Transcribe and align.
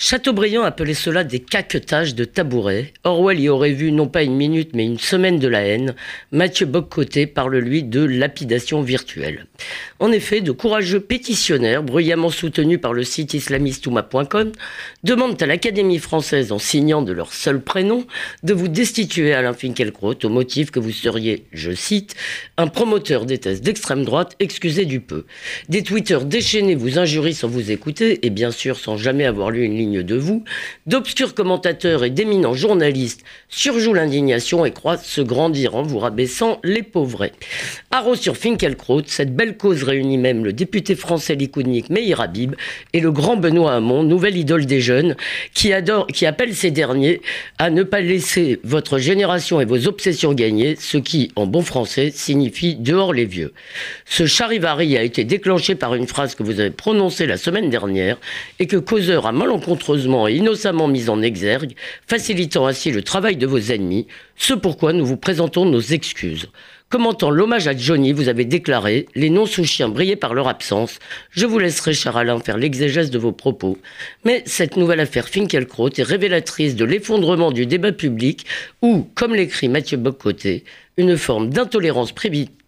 Chateaubriand 0.00 0.62
appelait 0.62 0.94
cela 0.94 1.24
des 1.24 1.40
caquetages 1.40 2.14
de 2.14 2.22
tabourets. 2.22 2.92
Orwell 3.02 3.40
y 3.40 3.48
aurait 3.48 3.72
vu 3.72 3.90
non 3.90 4.06
pas 4.06 4.22
une 4.22 4.36
minute 4.36 4.70
mais 4.72 4.84
une 4.84 5.00
semaine 5.00 5.40
de 5.40 5.48
la 5.48 5.62
haine. 5.62 5.96
Mathieu 6.30 6.66
Boccoté 6.66 7.26
parle 7.26 7.56
lui 7.56 7.82
de 7.82 8.04
lapidation 8.04 8.80
virtuelle. 8.80 9.46
En 9.98 10.12
effet, 10.12 10.40
de 10.40 10.52
courageux 10.52 11.00
pétitionnaires, 11.00 11.82
bruyamment 11.82 12.30
soutenus 12.30 12.80
par 12.80 12.92
le 12.92 13.02
site 13.02 13.34
islamistouma.com, 13.34 14.52
demandent 15.02 15.42
à 15.42 15.46
l'Académie 15.46 15.98
française, 15.98 16.52
en 16.52 16.60
signant 16.60 17.02
de 17.02 17.10
leur 17.10 17.32
seul 17.32 17.60
prénom, 17.60 18.06
de 18.44 18.54
vous 18.54 18.68
destituer 18.68 19.34
Alain 19.34 19.52
Finkielkraut 19.52 20.14
au 20.22 20.28
motif 20.28 20.70
que 20.70 20.78
vous 20.78 20.92
seriez, 20.92 21.46
je 21.52 21.72
cite, 21.72 22.14
un 22.56 22.68
promoteur 22.68 23.26
des 23.26 23.38
thèses 23.38 23.62
d'extrême 23.62 24.04
droite, 24.04 24.36
excusez 24.38 24.84
du 24.84 25.00
peu. 25.00 25.26
Des 25.68 25.82
tweeters 25.82 26.24
déchaînés 26.24 26.76
vous 26.76 27.00
injurient 27.00 27.34
sans 27.34 27.48
vous 27.48 27.72
écouter 27.72 28.24
et 28.24 28.30
bien 28.30 28.52
sûr 28.52 28.78
sans 28.78 28.96
jamais 28.96 29.24
avoir 29.24 29.50
lu 29.50 29.64
une 29.64 29.74
ligne 29.74 29.87
de 29.88 30.14
vous, 30.14 30.44
d'obscurs 30.86 31.34
commentateurs 31.34 32.04
et 32.04 32.10
d'éminents 32.10 32.54
journalistes 32.54 33.24
surjouent 33.48 33.94
l'indignation 33.94 34.64
et 34.64 34.70
croient 34.70 34.98
se 34.98 35.20
grandir 35.20 35.74
en 35.74 35.82
vous 35.82 35.98
rabaissant 35.98 36.60
les 36.62 36.82
pauvres. 36.82 37.28
Haro 37.90 38.14
sur 38.14 38.36
Finkelkraut, 38.36 39.02
cette 39.06 39.34
belle 39.34 39.56
cause 39.56 39.82
réunit 39.82 40.18
même 40.18 40.44
le 40.44 40.52
député 40.52 40.94
français 40.94 41.34
likoudnik 41.34 41.90
Meir 41.90 42.20
Habib 42.20 42.54
et 42.92 43.00
le 43.00 43.10
grand 43.10 43.36
Benoît 43.36 43.74
Hamon, 43.74 44.02
nouvelle 44.02 44.36
idole 44.36 44.66
des 44.66 44.80
jeunes, 44.80 45.16
qui, 45.54 45.72
adore, 45.72 46.06
qui 46.06 46.26
appelle 46.26 46.54
ces 46.54 46.70
derniers 46.70 47.22
à 47.58 47.70
ne 47.70 47.82
pas 47.82 48.00
laisser 48.00 48.60
votre 48.64 48.98
génération 48.98 49.60
et 49.60 49.64
vos 49.64 49.86
obsessions 49.86 50.34
gagner, 50.34 50.76
ce 50.76 50.98
qui, 50.98 51.32
en 51.36 51.46
bon 51.46 51.62
français, 51.62 52.10
signifie 52.12 52.76
dehors 52.76 53.12
les 53.12 53.24
vieux. 53.24 53.52
Ce 54.04 54.26
charivari 54.26 54.96
a 54.96 55.02
été 55.02 55.24
déclenché 55.24 55.74
par 55.74 55.94
une 55.94 56.06
phrase 56.06 56.34
que 56.34 56.42
vous 56.42 56.60
avez 56.60 56.70
prononcée 56.70 57.26
la 57.26 57.36
semaine 57.36 57.70
dernière 57.70 58.18
et 58.58 58.66
que 58.66 58.76
Causeur 58.76 59.26
a 59.26 59.32
malencontreusement 59.32 59.77
et 60.28 60.34
innocemment 60.34 60.88
mis 60.88 61.08
en 61.08 61.22
exergue, 61.22 61.74
facilitant 62.06 62.66
ainsi 62.66 62.90
le 62.90 63.02
travail 63.02 63.36
de 63.36 63.46
vos 63.46 63.58
ennemis, 63.58 64.06
ce 64.36 64.54
pourquoi 64.54 64.92
nous 64.92 65.06
vous 65.06 65.16
présentons 65.16 65.64
nos 65.64 65.80
excuses. 65.80 66.48
Commentant 66.90 67.30
l'hommage 67.30 67.68
à 67.68 67.76
Johnny, 67.76 68.12
vous 68.12 68.28
avez 68.28 68.46
déclaré 68.46 69.06
Les 69.14 69.28
non-sous-chiens 69.28 69.90
brillaient 69.90 70.16
par 70.16 70.32
leur 70.32 70.48
absence. 70.48 70.98
Je 71.30 71.44
vous 71.44 71.58
laisserai, 71.58 71.92
cher 71.92 72.16
Alain, 72.16 72.40
faire 72.40 72.56
l'exégèse 72.56 73.10
de 73.10 73.18
vos 73.18 73.32
propos. 73.32 73.76
Mais 74.24 74.42
cette 74.46 74.78
nouvelle 74.78 75.00
affaire 75.00 75.28
Finkelkraut 75.28 75.90
est 75.90 76.02
révélatrice 76.02 76.76
de 76.76 76.86
l'effondrement 76.86 77.52
du 77.52 77.66
débat 77.66 77.92
public 77.92 78.46
où, 78.80 79.06
comme 79.14 79.34
l'écrit 79.34 79.68
Mathieu 79.68 79.98
Boccoté, 79.98 80.64
une 80.96 81.18
forme 81.18 81.50
d'intolérance 81.50 82.14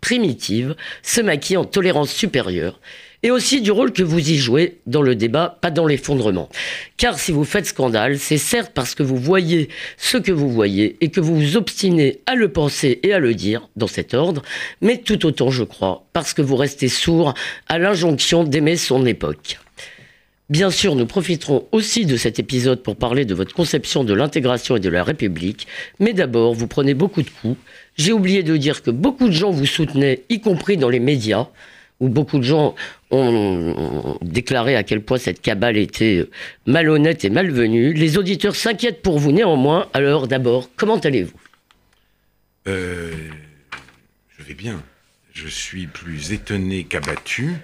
primitive 0.00 0.76
se 1.02 1.22
maquille 1.22 1.56
en 1.56 1.64
tolérance 1.64 2.12
supérieure 2.12 2.78
et 3.22 3.30
aussi 3.30 3.60
du 3.60 3.70
rôle 3.70 3.92
que 3.92 4.02
vous 4.02 4.30
y 4.30 4.36
jouez 4.36 4.78
dans 4.86 5.02
le 5.02 5.14
débat, 5.14 5.58
pas 5.60 5.70
dans 5.70 5.86
l'effondrement. 5.86 6.48
Car 6.96 7.18
si 7.18 7.32
vous 7.32 7.44
faites 7.44 7.66
scandale, 7.66 8.18
c'est 8.18 8.38
certes 8.38 8.72
parce 8.74 8.94
que 8.94 9.02
vous 9.02 9.16
voyez 9.16 9.68
ce 9.96 10.16
que 10.16 10.32
vous 10.32 10.50
voyez 10.50 10.96
et 11.00 11.10
que 11.10 11.20
vous 11.20 11.36
vous 11.36 11.56
obstinez 11.56 12.20
à 12.26 12.34
le 12.34 12.50
penser 12.50 13.00
et 13.02 13.12
à 13.12 13.18
le 13.18 13.34
dire 13.34 13.68
dans 13.76 13.86
cet 13.86 14.14
ordre, 14.14 14.42
mais 14.80 14.98
tout 14.98 15.26
autant, 15.26 15.50
je 15.50 15.64
crois, 15.64 16.06
parce 16.12 16.34
que 16.34 16.42
vous 16.42 16.56
restez 16.56 16.88
sourd 16.88 17.34
à 17.68 17.78
l'injonction 17.78 18.44
d'aimer 18.44 18.76
son 18.76 19.04
époque. 19.06 19.58
Bien 20.48 20.72
sûr, 20.72 20.96
nous 20.96 21.06
profiterons 21.06 21.68
aussi 21.70 22.06
de 22.06 22.16
cet 22.16 22.40
épisode 22.40 22.82
pour 22.82 22.96
parler 22.96 23.24
de 23.24 23.34
votre 23.34 23.54
conception 23.54 24.02
de 24.02 24.12
l'intégration 24.12 24.74
et 24.74 24.80
de 24.80 24.88
la 24.88 25.04
République, 25.04 25.68
mais 26.00 26.12
d'abord, 26.12 26.54
vous 26.54 26.66
prenez 26.66 26.92
beaucoup 26.92 27.22
de 27.22 27.30
coups. 27.30 27.56
J'ai 27.96 28.12
oublié 28.12 28.42
de 28.42 28.56
dire 28.56 28.82
que 28.82 28.90
beaucoup 28.90 29.28
de 29.28 29.32
gens 29.32 29.52
vous 29.52 29.66
soutenaient, 29.66 30.24
y 30.28 30.40
compris 30.40 30.76
dans 30.76 30.88
les 30.88 30.98
médias 30.98 31.46
où 32.00 32.08
beaucoup 32.08 32.38
de 32.38 32.44
gens 32.44 32.74
ont 33.10 34.18
déclaré 34.22 34.74
à 34.76 34.82
quel 34.82 35.02
point 35.02 35.18
cette 35.18 35.40
cabale 35.42 35.76
était 35.76 36.26
malhonnête 36.66 37.24
et 37.24 37.30
malvenue. 37.30 37.92
Les 37.92 38.16
auditeurs 38.18 38.56
s'inquiètent 38.56 39.02
pour 39.02 39.18
vous 39.18 39.32
néanmoins. 39.32 39.88
Alors 39.92 40.26
d'abord, 40.26 40.70
comment 40.76 40.98
allez-vous? 40.98 41.38
Euh, 42.66 43.12
Je 44.38 44.42
vais 44.44 44.54
bien. 44.54 44.82
Je 45.32 45.48
suis 45.48 45.86
plus 45.86 46.32
étonné 46.32 46.84
qu'abattu 46.84 47.54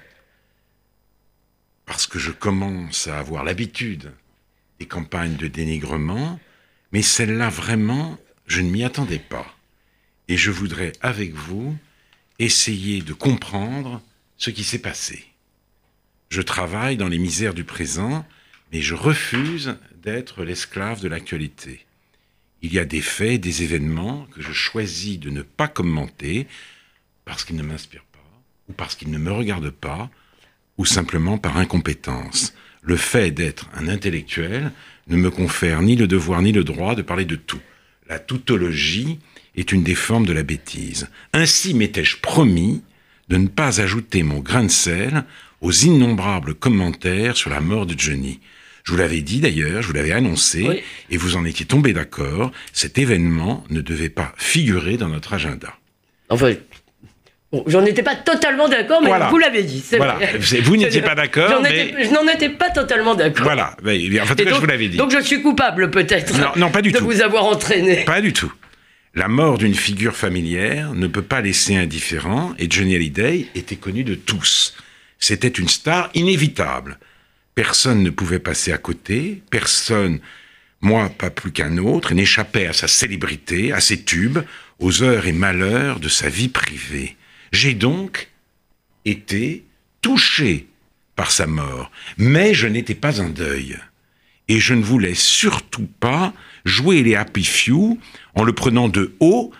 parce 1.84 2.06
que 2.06 2.18
je 2.18 2.30
commence 2.30 3.06
à 3.06 3.18
avoir 3.18 3.44
l'habitude 3.44 4.12
des 4.78 4.86
campagnes 4.86 5.36
de 5.36 5.46
dénigrement, 5.46 6.38
mais 6.92 7.02
celle-là 7.02 7.48
vraiment, 7.48 8.18
je 8.46 8.60
ne 8.60 8.70
m'y 8.70 8.84
attendais 8.84 9.18
pas. 9.18 9.46
Et 10.28 10.36
je 10.36 10.50
voudrais 10.50 10.92
avec 11.00 11.32
vous 11.34 11.76
essayer 12.38 13.00
de 13.00 13.12
comprendre 13.12 14.02
ce 14.36 14.50
qui 14.50 14.64
s'est 14.64 14.80
passé. 14.80 15.24
Je 16.28 16.42
travaille 16.42 16.96
dans 16.96 17.08
les 17.08 17.18
misères 17.18 17.54
du 17.54 17.64
présent, 17.64 18.26
mais 18.72 18.80
je 18.80 18.94
refuse 18.94 19.76
d'être 20.02 20.44
l'esclave 20.44 21.00
de 21.00 21.08
l'actualité. 21.08 21.86
Il 22.62 22.72
y 22.72 22.78
a 22.78 22.84
des 22.84 23.00
faits, 23.00 23.40
des 23.40 23.62
événements 23.62 24.26
que 24.34 24.42
je 24.42 24.52
choisis 24.52 25.18
de 25.18 25.30
ne 25.30 25.42
pas 25.42 25.68
commenter 25.68 26.46
parce 27.24 27.44
qu'ils 27.44 27.56
ne 27.56 27.62
m'inspirent 27.62 28.04
pas, 28.12 28.42
ou 28.68 28.72
parce 28.72 28.94
qu'ils 28.94 29.10
ne 29.10 29.18
me 29.18 29.32
regardent 29.32 29.70
pas, 29.70 30.10
ou 30.78 30.84
simplement 30.84 31.38
par 31.38 31.56
incompétence. 31.56 32.54
Le 32.82 32.96
fait 32.96 33.30
d'être 33.30 33.68
un 33.74 33.88
intellectuel 33.88 34.72
ne 35.08 35.16
me 35.16 35.30
confère 35.30 35.82
ni 35.82 35.96
le 35.96 36.06
devoir 36.06 36.42
ni 36.42 36.52
le 36.52 36.64
droit 36.64 36.94
de 36.94 37.02
parler 37.02 37.24
de 37.24 37.36
tout. 37.36 37.60
La 38.08 38.18
tautologie 38.18 39.18
est 39.56 39.72
une 39.72 39.82
des 39.82 39.94
formes 39.94 40.26
de 40.26 40.32
la 40.32 40.42
bêtise. 40.42 41.08
Ainsi 41.32 41.74
m'étais-je 41.74 42.18
promis 42.18 42.82
de 43.28 43.36
ne 43.36 43.48
pas 43.48 43.80
ajouter 43.80 44.22
mon 44.22 44.38
grain 44.38 44.64
de 44.64 44.70
sel 44.70 45.24
aux 45.60 45.72
innombrables 45.72 46.54
commentaires 46.54 47.36
sur 47.36 47.50
la 47.50 47.60
mort 47.60 47.86
de 47.86 47.98
Johnny. 47.98 48.40
Je 48.84 48.92
vous 48.92 48.98
l'avais 48.98 49.20
dit 49.20 49.40
d'ailleurs, 49.40 49.82
je 49.82 49.88
vous 49.88 49.94
l'avais 49.94 50.12
annoncé, 50.12 50.84
et 51.10 51.16
vous 51.16 51.36
en 51.36 51.44
étiez 51.44 51.66
tombé 51.66 51.92
d'accord, 51.92 52.52
cet 52.72 52.98
événement 52.98 53.64
ne 53.68 53.80
devait 53.80 54.10
pas 54.10 54.32
figurer 54.36 54.96
dans 54.96 55.08
notre 55.08 55.32
agenda. 55.32 55.74
Enfin, 56.28 56.52
j'en 57.66 57.84
étais 57.84 58.04
pas 58.04 58.14
totalement 58.14 58.68
d'accord, 58.68 59.02
mais 59.02 59.10
vous 59.28 59.38
l'avez 59.38 59.64
dit. 59.64 59.82
Voilà. 59.96 60.18
Vous 60.62 60.76
n'étiez 60.76 61.02
pas 61.02 61.16
d'accord, 61.16 61.60
mais... 61.62 62.04
Je 62.04 62.10
n'en 62.10 62.28
étais 62.28 62.50
pas 62.50 62.70
totalement 62.70 63.16
d'accord. 63.16 63.42
Voilà, 63.44 63.76
en 63.82 64.26
fait, 64.26 64.48
je 64.48 64.54
vous 64.54 64.66
l'avais 64.66 64.88
dit. 64.88 64.98
Donc 64.98 65.10
je 65.10 65.20
suis 65.20 65.42
coupable 65.42 65.90
peut-être 65.90 66.38
non, 66.38 66.50
non, 66.54 66.70
pas 66.70 66.82
du 66.82 66.92
de 66.92 66.98
tout. 66.98 67.04
vous 67.04 67.22
avoir 67.22 67.44
entraîné. 67.46 68.04
Pas 68.04 68.20
du 68.20 68.32
tout. 68.32 68.52
La 69.16 69.28
mort 69.28 69.56
d'une 69.56 69.74
figure 69.74 70.14
familière 70.14 70.92
ne 70.92 71.06
peut 71.06 71.22
pas 71.22 71.40
laisser 71.40 71.74
indifférent, 71.74 72.52
et 72.58 72.70
Johnny 72.70 72.94
Hallyday 72.94 73.46
était 73.54 73.76
connu 73.76 74.04
de 74.04 74.14
tous. 74.14 74.76
C'était 75.18 75.48
une 75.48 75.70
star 75.70 76.10
inévitable. 76.12 76.98
Personne 77.54 78.02
ne 78.02 78.10
pouvait 78.10 78.40
passer 78.40 78.72
à 78.72 78.78
côté, 78.78 79.42
personne, 79.48 80.20
moi 80.82 81.08
pas 81.08 81.30
plus 81.30 81.50
qu'un 81.50 81.78
autre, 81.78 82.12
n'échappait 82.12 82.66
à 82.66 82.74
sa 82.74 82.88
célébrité, 82.88 83.72
à 83.72 83.80
ses 83.80 84.02
tubes, 84.02 84.40
aux 84.80 85.02
heures 85.02 85.26
et 85.26 85.32
malheurs 85.32 85.98
de 85.98 86.10
sa 86.10 86.28
vie 86.28 86.50
privée. 86.50 87.16
J'ai 87.52 87.72
donc 87.72 88.28
été 89.06 89.64
touché 90.02 90.66
par 91.14 91.30
sa 91.30 91.46
mort, 91.46 91.90
mais 92.18 92.52
je 92.52 92.66
n'étais 92.66 92.94
pas 92.94 93.22
en 93.22 93.30
deuil. 93.30 93.78
Et 94.48 94.60
je 94.60 94.74
ne 94.74 94.84
voulais 94.84 95.14
surtout 95.14 95.88
pas 96.00 96.34
jouer 96.66 97.02
les 97.02 97.14
happy 97.14 97.44
few 97.44 97.98
en 98.36 98.44
le 98.44 98.52
prenant 98.52 98.88
de 98.88 99.16
haut 99.18 99.50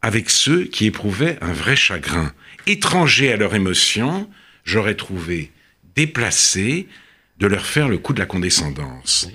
avec 0.00 0.30
ceux 0.30 0.64
qui 0.64 0.86
éprouvaient 0.86 1.38
un 1.40 1.52
vrai 1.52 1.74
chagrin. 1.74 2.32
Étrangers 2.66 3.32
à 3.32 3.36
leur 3.36 3.54
émotion, 3.54 4.30
j'aurais 4.64 4.94
trouvé 4.94 5.50
déplacé 5.96 6.86
de 7.38 7.46
leur 7.46 7.66
faire 7.66 7.88
le 7.88 7.98
coup 7.98 8.12
de 8.12 8.20
la 8.20 8.26
condescendance. 8.26 9.28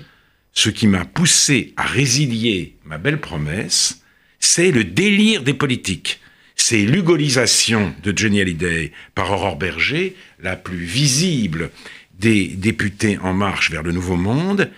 Ce 0.52 0.70
qui 0.70 0.86
m'a 0.86 1.04
poussé 1.04 1.74
à 1.76 1.82
résilier 1.82 2.76
ma 2.84 2.96
belle 2.96 3.20
promesse, 3.20 4.02
c'est 4.38 4.70
le 4.70 4.84
délire 4.84 5.42
des 5.42 5.54
politiques. 5.54 6.20
C'est 6.54 6.84
l'ugolisation 6.86 7.92
de 8.02 8.16
Johnny 8.16 8.40
Hallyday 8.40 8.92
par 9.14 9.32
Aurore 9.32 9.56
Berger, 9.56 10.14
la 10.38 10.54
plus 10.54 10.84
visible 10.84 11.70
des 12.18 12.46
députés 12.46 13.18
en 13.18 13.34
marche 13.34 13.72
vers 13.72 13.82
le 13.82 13.90
Nouveau 13.90 14.16
Monde, 14.16 14.70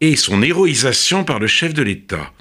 et 0.00 0.14
son 0.14 0.42
héroïsation 0.42 1.24
par 1.24 1.40
le 1.40 1.48
chef 1.48 1.74
de 1.74 1.82
l'État. 1.82 2.32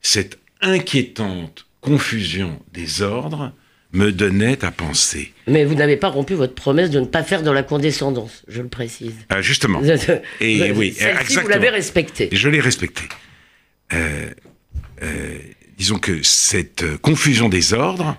Cette 0.00 0.41
inquiétante 0.62 1.66
confusion 1.80 2.60
des 2.72 3.02
ordres 3.02 3.52
me 3.92 4.10
donnait 4.10 4.64
à 4.64 4.70
penser. 4.70 5.32
Mais 5.46 5.64
vous 5.64 5.74
n'avez 5.74 5.96
pas 5.96 6.08
rompu 6.08 6.34
votre 6.34 6.54
promesse 6.54 6.90
de 6.90 7.00
ne 7.00 7.04
pas 7.04 7.22
faire 7.22 7.42
dans 7.42 7.52
la 7.52 7.62
condescendance, 7.62 8.42
je 8.48 8.62
le 8.62 8.68
précise. 8.68 9.14
Ah, 9.28 9.42
justement. 9.42 9.82
Et 10.40 10.72
oui, 10.72 10.88
exactement. 10.88 11.42
Vous 11.42 11.48
l'avez 11.48 11.68
respecté. 11.68 12.30
Je 12.32 12.48
l'ai 12.48 12.60
respecté. 12.60 13.02
Euh, 13.92 14.30
euh, 15.02 15.38
disons 15.76 15.98
que 15.98 16.22
cette 16.22 16.96
confusion 16.98 17.50
des 17.50 17.74
ordres 17.74 18.16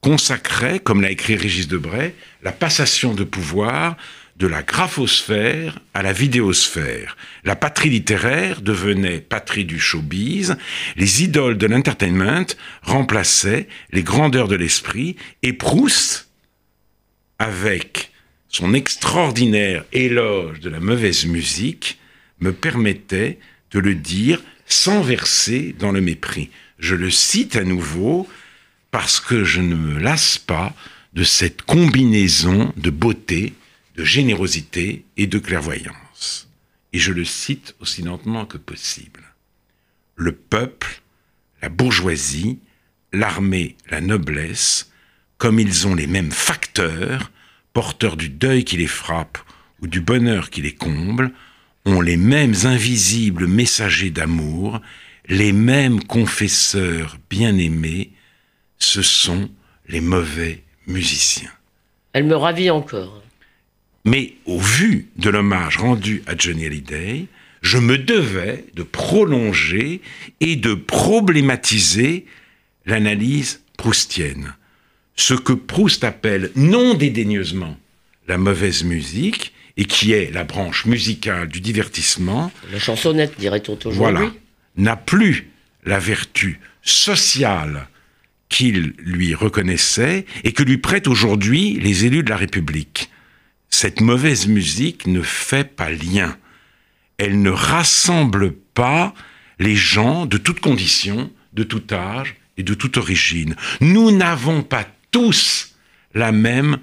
consacrait, 0.00 0.78
comme 0.78 1.00
l'a 1.00 1.10
écrit 1.10 1.36
Régis 1.36 1.68
Debray, 1.68 2.14
la 2.42 2.52
passation 2.52 3.14
de 3.14 3.24
pouvoir 3.24 3.96
de 4.38 4.46
la 4.46 4.62
graphosphère 4.62 5.80
à 5.94 6.02
la 6.02 6.12
vidéosphère. 6.12 7.16
La 7.44 7.56
patrie 7.56 7.90
littéraire 7.90 8.62
devenait 8.62 9.20
patrie 9.20 9.64
du 9.64 9.80
showbiz, 9.80 10.56
les 10.96 11.24
idoles 11.24 11.58
de 11.58 11.66
l'entertainment 11.66 12.46
remplaçaient 12.82 13.68
les 13.90 14.04
grandeurs 14.04 14.46
de 14.46 14.54
l'esprit, 14.54 15.16
et 15.42 15.52
Proust, 15.52 16.28
avec 17.40 18.12
son 18.48 18.74
extraordinaire 18.74 19.84
éloge 19.92 20.60
de 20.60 20.70
la 20.70 20.80
mauvaise 20.80 21.26
musique, 21.26 21.98
me 22.40 22.52
permettait 22.52 23.38
de 23.72 23.80
le 23.80 23.96
dire 23.96 24.40
sans 24.66 25.02
verser 25.02 25.74
dans 25.78 25.90
le 25.90 26.00
mépris. 26.00 26.50
Je 26.78 26.94
le 26.94 27.10
cite 27.10 27.56
à 27.56 27.64
nouveau 27.64 28.28
parce 28.92 29.18
que 29.18 29.42
je 29.42 29.60
ne 29.60 29.74
me 29.74 29.98
lasse 29.98 30.38
pas 30.38 30.74
de 31.14 31.24
cette 31.24 31.62
combinaison 31.62 32.72
de 32.76 32.90
beauté, 32.90 33.54
de 33.98 34.04
générosité 34.04 35.04
et 35.16 35.26
de 35.26 35.40
clairvoyance. 35.40 36.48
Et 36.92 37.00
je 37.00 37.12
le 37.12 37.24
cite 37.24 37.74
aussi 37.80 38.02
lentement 38.02 38.46
que 38.46 38.56
possible. 38.56 39.24
Le 40.14 40.30
peuple, 40.30 41.02
la 41.60 41.68
bourgeoisie, 41.68 42.60
l'armée, 43.12 43.76
la 43.90 44.00
noblesse, 44.00 44.92
comme 45.36 45.58
ils 45.58 45.88
ont 45.88 45.96
les 45.96 46.06
mêmes 46.06 46.30
facteurs, 46.30 47.32
porteurs 47.72 48.16
du 48.16 48.28
deuil 48.28 48.64
qui 48.64 48.76
les 48.76 48.86
frappe 48.86 49.38
ou 49.82 49.88
du 49.88 50.00
bonheur 50.00 50.50
qui 50.50 50.62
les 50.62 50.74
comble, 50.74 51.32
ont 51.84 52.00
les 52.00 52.16
mêmes 52.16 52.54
invisibles 52.64 53.48
messagers 53.48 54.10
d'amour, 54.10 54.80
les 55.26 55.52
mêmes 55.52 56.04
confesseurs 56.04 57.18
bien-aimés, 57.28 58.12
ce 58.78 59.02
sont 59.02 59.50
les 59.88 60.00
mauvais 60.00 60.62
musiciens. 60.86 61.50
Elle 62.12 62.24
me 62.26 62.36
ravit 62.36 62.70
encore. 62.70 63.22
Mais 64.08 64.32
au 64.46 64.58
vu 64.58 65.08
de 65.16 65.28
l'hommage 65.28 65.76
rendu 65.76 66.22
à 66.26 66.34
Johnny 66.34 66.64
Hallyday, 66.64 67.26
je 67.60 67.76
me 67.76 67.98
devais 67.98 68.64
de 68.74 68.82
prolonger 68.82 70.00
et 70.40 70.56
de 70.56 70.72
problématiser 70.72 72.24
l'analyse 72.86 73.60
proustienne. 73.76 74.54
Ce 75.14 75.34
que 75.34 75.52
Proust 75.52 76.04
appelle 76.04 76.50
non 76.56 76.94
dédaigneusement 76.94 77.76
la 78.28 78.38
mauvaise 78.38 78.82
musique, 78.82 79.52
et 79.76 79.84
qui 79.84 80.12
est 80.12 80.32
la 80.32 80.44
branche 80.44 80.86
musicale 80.86 81.46
du 81.48 81.60
divertissement. 81.60 82.50
La 82.72 82.80
chansonnette, 82.80 83.38
dirait-on 83.38 83.76
toujours. 83.76 83.98
Voilà. 83.98 84.32
N'a 84.76 84.96
plus 84.96 85.50
la 85.84 85.98
vertu 85.98 86.60
sociale 86.82 87.88
qu'il 88.48 88.94
lui 88.98 89.34
reconnaissait 89.34 90.24
et 90.44 90.52
que 90.52 90.62
lui 90.62 90.78
prêtent 90.78 91.06
aujourd'hui 91.08 91.78
les 91.80 92.06
élus 92.06 92.22
de 92.22 92.30
la 92.30 92.36
République. 92.36 93.10
Cette 93.80 94.00
mauvaise 94.00 94.48
musique 94.48 95.06
ne 95.06 95.22
fait 95.22 95.62
pas 95.62 95.88
lien. 95.88 96.36
Elle 97.16 97.40
ne 97.42 97.50
rassemble 97.50 98.50
pas 98.50 99.14
les 99.60 99.76
gens 99.76 100.26
de 100.26 100.36
toutes 100.36 100.58
conditions, 100.58 101.30
de 101.52 101.62
tout 101.62 101.84
âge 101.92 102.34
et 102.56 102.64
de 102.64 102.74
toute 102.74 102.96
origine. 102.96 103.54
Nous 103.80 104.10
n'avons 104.10 104.64
pas 104.64 104.84
tous 105.12 105.76
la 106.12 106.32
même 106.32 106.78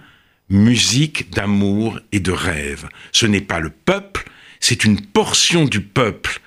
musique 0.50 1.32
d'amour 1.32 2.00
et 2.14 2.22
de 2.22 2.32
rêve. 2.32 2.88
Ce 3.12 3.26
n'est 3.26 3.42
pas 3.42 3.60
le 3.60 3.72
peuple, 3.72 4.24
c'est 4.62 4.86
une 4.86 5.02
portion 5.02 5.66
du 5.66 5.82
peuple 5.82 6.40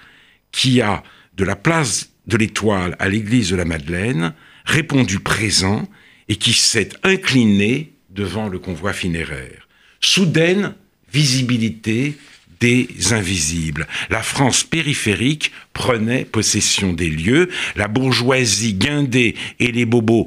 qui 0.51 0.81
a, 0.81 1.03
de 1.37 1.45
la 1.45 1.57
place 1.57 2.09
de 2.27 2.39
l'étoile 2.39 2.97
à 2.99 3.11
l'église 3.11 3.51
de 3.51 3.57
la 3.57 3.67
Madeleine, 3.67 4.33
répondu 4.65 5.21
présent 5.21 5.87
et 6.31 6.37
qui 6.37 6.55
s'est 6.55 6.89
incliné 7.03 7.93
devant 8.09 8.49
le 8.49 8.59
convoi 8.59 8.95
funéraire. 8.95 9.68
Soudaine 10.01 10.75
visibilité 11.13 12.17
des 12.61 12.89
invisibles. 13.13 13.87
La 14.11 14.23
France 14.23 14.65
périphérique 14.65 15.53
prenait 15.73 16.25
possession 16.25 16.93
des 16.93 17.09
lieux, 17.09 17.49
la 17.77 17.89
bourgeoisie 17.89 18.75
guindée 18.75 19.35
et 19.61 19.73
les 19.73 19.85
bobos 19.85 20.27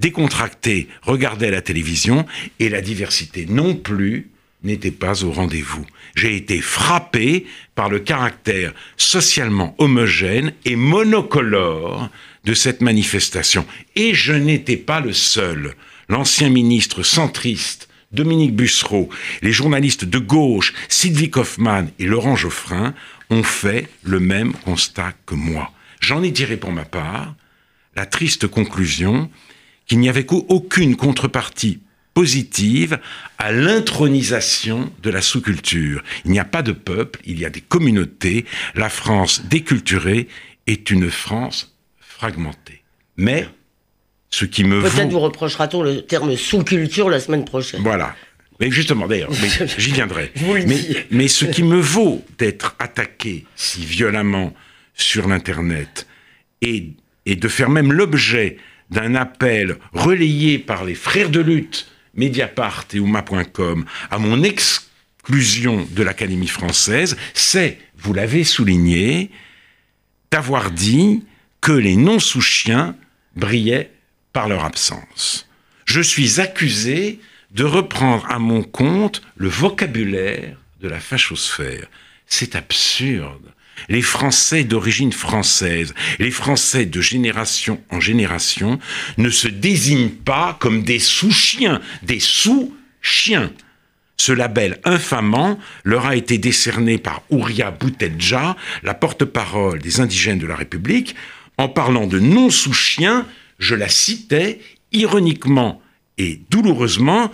décontractés 0.00 0.88
regardaient 1.02 1.50
la 1.50 1.62
télévision 1.62 2.26
et 2.58 2.68
la 2.68 2.80
diversité 2.80 3.46
non 3.46 3.74
plus 3.74 4.28
n'était 4.64 4.90
pas 4.90 5.24
au 5.24 5.32
rendez-vous. 5.32 5.86
J'ai 6.14 6.36
été 6.36 6.60
frappé 6.60 7.46
par 7.74 7.88
le 7.88 8.00
caractère 8.00 8.74
socialement 8.96 9.74
homogène 9.78 10.52
et 10.64 10.76
monocolore 10.76 12.10
de 12.44 12.54
cette 12.54 12.80
manifestation. 12.80 13.66
Et 13.96 14.14
je 14.14 14.32
n'étais 14.32 14.76
pas 14.76 15.00
le 15.00 15.12
seul. 15.12 15.74
L'ancien 16.08 16.48
ministre 16.48 17.02
centriste 17.02 17.88
Dominique 18.12 18.54
Bussereau, 18.54 19.08
les 19.40 19.52
journalistes 19.52 20.04
de 20.04 20.18
gauche, 20.18 20.74
Sylvie 20.88 21.30
Kaufmann 21.30 21.90
et 21.98 22.04
Laurent 22.04 22.36
Geoffrin 22.36 22.94
ont 23.30 23.42
fait 23.42 23.88
le 24.02 24.20
même 24.20 24.52
constat 24.52 25.12
que 25.26 25.34
moi. 25.34 25.72
J'en 26.00 26.22
ai 26.22 26.32
tiré 26.32 26.56
pour 26.56 26.72
ma 26.72 26.84
part 26.84 27.34
la 27.96 28.06
triste 28.06 28.46
conclusion 28.46 29.30
qu'il 29.86 29.98
n'y 29.98 30.08
avait 30.08 30.26
aucune 30.30 30.96
contrepartie 30.96 31.80
positive 32.14 32.98
à 33.38 33.52
l'intronisation 33.52 34.92
de 35.02 35.10
la 35.10 35.22
sous-culture. 35.22 36.02
Il 36.24 36.30
n'y 36.30 36.38
a 36.38 36.44
pas 36.44 36.62
de 36.62 36.72
peuple, 36.72 37.20
il 37.24 37.38
y 37.38 37.44
a 37.44 37.50
des 37.50 37.60
communautés. 37.60 38.44
La 38.74 38.88
France 38.88 39.42
déculturée 39.46 40.28
est 40.66 40.90
une 40.90 41.10
France 41.10 41.74
fragmentée. 41.98 42.82
Mais 43.16 43.48
ce 44.32 44.46
qui 44.46 44.64
me 44.64 44.82
Peut-être 44.82 45.10
vous 45.10 45.20
reprochera-t-on 45.20 45.82
le 45.82 46.02
terme 46.02 46.36
sous-culture 46.36 47.08
la 47.08 47.20
semaine 47.20 47.44
prochaine. 47.44 47.82
Voilà. 47.82 48.16
Mais 48.58 48.70
justement, 48.70 49.06
d'ailleurs, 49.06 49.30
j'y 49.78 49.92
viendrai. 49.92 50.32
mais, 50.66 51.06
mais 51.10 51.28
ce 51.28 51.44
qui 51.44 51.62
me 51.62 51.78
vaut 51.78 52.24
d'être 52.38 52.74
attaqué 52.78 53.44
si 53.54 53.84
violemment 53.84 54.54
sur 54.94 55.28
l'Internet 55.28 56.06
et, 56.62 56.92
et 57.26 57.36
de 57.36 57.48
faire 57.48 57.68
même 57.68 57.92
l'objet 57.92 58.56
d'un 58.90 59.14
appel 59.14 59.76
relayé 59.92 60.58
par 60.58 60.84
les 60.84 60.94
frères 60.94 61.30
de 61.30 61.40
lutte, 61.40 61.88
Mediapart 62.14 62.86
et 62.94 63.00
Ouma.com, 63.00 63.84
à 64.10 64.18
mon 64.18 64.42
exclusion 64.42 65.86
de 65.90 66.02
l'Académie 66.02 66.48
française, 66.48 67.16
c'est, 67.34 67.78
vous 67.98 68.14
l'avez 68.14 68.44
souligné, 68.44 69.30
d'avoir 70.30 70.70
dit 70.70 71.22
que 71.60 71.72
les 71.72 71.96
non-sous-chiens 71.96 72.96
brillaient 73.36 73.90
par 74.32 74.48
leur 74.48 74.64
absence. 74.64 75.48
Je 75.84 76.00
suis 76.00 76.40
accusé 76.40 77.20
de 77.52 77.64
reprendre 77.64 78.26
à 78.30 78.38
mon 78.38 78.62
compte 78.62 79.22
le 79.36 79.48
vocabulaire 79.48 80.56
de 80.80 80.88
la 80.88 81.00
fachosphère. 81.00 81.86
C'est 82.26 82.56
absurde. 82.56 83.52
Les 83.88 84.02
Français 84.02 84.64
d'origine 84.64 85.12
française, 85.12 85.94
les 86.18 86.30
Français 86.30 86.86
de 86.86 87.00
génération 87.00 87.82
en 87.90 88.00
génération 88.00 88.78
ne 89.18 89.28
se 89.28 89.48
désignent 89.48 90.10
pas 90.10 90.56
comme 90.60 90.82
des 90.82 90.98
sous-chiens, 90.98 91.80
des 92.02 92.20
sous-chiens. 92.20 93.52
Ce 94.16 94.32
label 94.32 94.78
infamant 94.84 95.58
leur 95.84 96.06
a 96.06 96.16
été 96.16 96.38
décerné 96.38 96.98
par 96.98 97.22
Ouria 97.30 97.70
Boutelja, 97.70 98.56
la 98.82 98.94
porte-parole 98.94 99.80
des 99.80 100.00
indigènes 100.00 100.38
de 100.38 100.46
la 100.46 100.54
République. 100.54 101.16
En 101.58 101.68
parlant 101.68 102.06
de 102.06 102.18
non-sous-chiens, 102.18 103.26
je 103.62 103.76
la 103.76 103.88
citais 103.88 104.58
ironiquement 104.92 105.80
et 106.18 106.40
douloureusement 106.50 107.30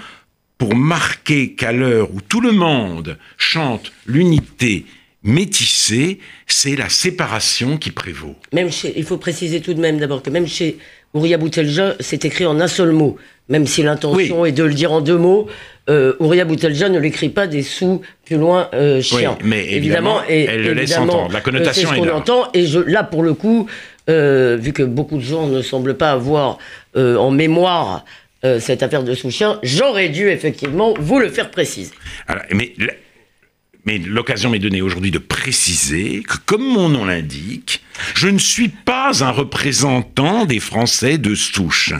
pour 0.58 0.76
marquer 0.76 1.54
qu'à 1.54 1.73
l'heure 1.73 2.12
où 2.12 2.20
tout 2.20 2.40
le 2.40 2.52
monde 2.52 3.16
chante 3.38 3.92
l'unité 4.06 4.85
métissé, 5.23 6.18
c'est 6.47 6.76
la 6.76 6.88
séparation 6.88 7.76
qui 7.76 7.90
prévaut. 7.90 8.37
Même 8.52 8.70
chez, 8.70 8.92
il 8.97 9.04
faut 9.04 9.16
préciser 9.16 9.61
tout 9.61 9.75
de 9.75 9.80
même 9.80 9.99
d'abord 9.99 10.23
que 10.23 10.30
même 10.30 10.47
chez 10.47 10.78
Ouria 11.14 11.38
Boutelja, 11.38 11.94
c'est 12.00 12.25
écrit 12.25 12.47
en 12.47 12.61
un 12.61 12.68
seul 12.68 12.92
mot. 12.92 13.16
Même 13.49 13.66
si 13.66 13.82
l'intention 13.82 14.44
est 14.44 14.52
de 14.52 14.62
le 14.62 14.75
dire 14.75 14.92
en 14.92 15.00
deux 15.00 15.16
mots, 15.16 15.49
euh, 15.88 16.12
Ouria 16.20 16.44
Boutelja 16.44 16.90
ne 16.90 16.99
l'écrit 16.99 17.30
pas 17.30 17.47
des 17.47 17.62
sous 17.62 18.02
plus 18.26 18.37
loin 18.37 18.68
euh, 18.75 19.00
mais 19.42 19.73
évidemment, 19.73 20.20
elle 20.28 20.62
le 20.62 20.75
laisse 20.75 20.99
entendre. 20.99 21.32
La 21.32 21.40
connotation 21.40 21.88
euh, 21.88 21.94
est, 21.94 21.97
ce 21.97 22.00
qu'on 22.02 22.14
entend. 22.14 22.49
Et 22.52 22.66
je, 22.66 22.78
là, 22.78 23.04
pour 23.04 23.23
le 23.23 23.32
coup, 23.32 23.66
euh, 24.09 24.57
vu 24.61 24.73
que 24.73 24.83
beaucoup 24.83 25.17
de 25.17 25.23
gens 25.23 25.47
ne 25.47 25.62
semblent 25.62 25.97
pas 25.97 26.12
avoir 26.12 26.59
euh, 26.97 27.17
en 27.17 27.31
mémoire 27.31 28.05
cette 28.61 28.85
affaire 28.85 29.03
de 29.03 29.17
sous-chien, 29.17 29.59
j'aurais 29.65 30.11
dû 30.11 30.29
effectivement 30.29 30.95
vous 30.97 31.19
le 31.19 31.29
faire 31.29 31.50
préciser. 31.50 31.91
Mais 33.88 33.99
l'occasion 33.99 34.50
m'est 34.50 34.59
donnée 34.59 34.83
aujourd'hui 34.83 35.11
de 35.11 35.19
préciser 35.19 36.23
que, 36.23 36.37
comme 36.45 36.62
mon 36.62 36.88
nom 36.88 37.07
l'indique, 37.07 37.83
je 38.15 38.29
ne 38.29 38.38
suis 38.38 38.69
pas 38.69 39.25
un 39.25 39.31
représentant 39.31 40.45
des 40.45 40.61
Français 40.61 41.17
de 41.17 41.35
souche 41.35 41.95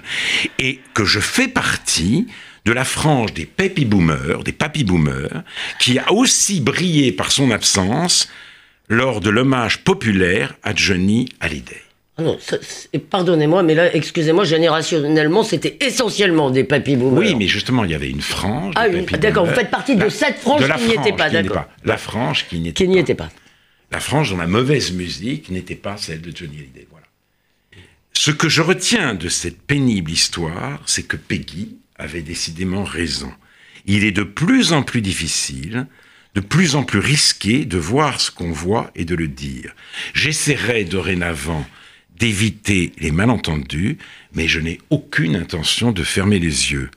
et 0.59 0.81
que 0.93 1.07
je 1.07 1.19
fais 1.19 1.49
partie 1.49 2.27
de 2.67 2.73
la 2.73 2.85
frange 2.85 3.33
des 3.33 3.47
papy 3.47 3.87
boomers, 3.87 4.45
des 4.45 4.53
papy 4.53 4.85
boomers, 4.85 5.43
qui 5.79 5.99
a 5.99 6.13
aussi 6.13 6.61
brillé 6.61 7.11
par 7.11 7.33
son 7.33 7.51
absence 7.51 8.29
lors 8.91 9.23
de 9.23 9.31
l'hommage 9.31 9.79
populaire 9.85 10.55
à 10.63 10.75
Johnny 10.75 11.31
Hallyday. 11.41 11.88
Ah 12.21 12.23
non, 12.25 12.37
pardonnez-moi, 13.11 13.63
mais 13.63 13.75
là, 13.77 13.95
excusez-moi, 13.95 14.43
générationnellement, 14.45 15.45
c'était 15.45 15.77
essentiellement 15.81 16.51
des 16.51 16.65
papy 16.65 16.97
boomers. 16.97 17.21
Oui, 17.21 17.35
mais 17.37 17.47
justement, 17.47 17.85
il 17.85 17.93
y 17.93 17.95
avait 17.95 18.11
une 18.11 18.21
frange. 18.23 18.75
Ah, 18.77 18.89
une- 18.89 19.05
d'accord, 19.05 19.47
vous 19.47 19.55
faites 19.55 19.71
partie 19.71 19.95
de 19.95 20.03
La- 20.03 20.11
cette 20.11 20.39
frange 20.39 20.63
de 20.63 20.67
la 20.67 20.77
qui 20.77 20.89
n'y 20.89 20.95
était 20.95 21.13
pas, 21.13 21.31
d'accord. 21.31 21.67
La 21.85 21.97
frange 21.97 22.47
qui 22.49 22.59
n'y 22.59 22.71
était 22.71 22.85
qui 22.85 22.89
n'y 22.89 22.97
pas. 22.97 23.01
était 23.03 23.15
pas. 23.15 23.29
La 23.93 24.01
frange 24.01 24.31
dont 24.31 24.37
la 24.37 24.49
mauvaise 24.49 24.93
musique 24.93 25.49
n'était 25.51 25.77
pas 25.77 25.97
celle 25.97 26.21
de 26.21 26.37
Johnny 26.37 26.59
Hallyday. 26.59 26.89
Voilà. 26.91 27.07
Ce 28.13 28.33
que 28.33 28.49
je 28.49 28.63
retiens 28.63 29.15
de 29.15 29.29
cette 29.29 29.63
pénible 29.63 30.11
histoire, 30.11 30.83
c'est 30.87 31.05
que 31.05 31.17
Peggy 31.17 31.77
avait 31.97 32.23
décidément 32.23 32.83
raison. 32.83 33.31
Il 33.87 34.05
est 34.05 34.11
de 34.13 34.25
plus 34.25 34.73
en 34.73 34.83
plus 34.83 35.03
difficile, 35.03 35.87
de 36.35 36.41
plus 36.41 36.75
en 36.75 36.83
plus 36.83 36.99
risqué 36.99 37.65
de 37.65 37.79
voir 37.79 38.21
ce 38.21 38.33
qu'on 38.33 38.51
voit 38.51 38.91
et 38.97 39.05
de 39.05 39.15
le 39.15 39.29
dire. 39.29 39.73
J'essaierai 40.15 40.85
dorénavant 40.85 41.65
d'éviter 42.19 42.93
les 42.99 43.11
malentendus, 43.11 43.99
mais 44.35 44.49
je 44.49 44.61
n'ai 44.61 44.79
aucune 44.91 45.37
intention 45.37 45.93
de 45.93 46.03
fermer 46.03 46.39
les 46.39 46.73
yeux. 46.73 46.91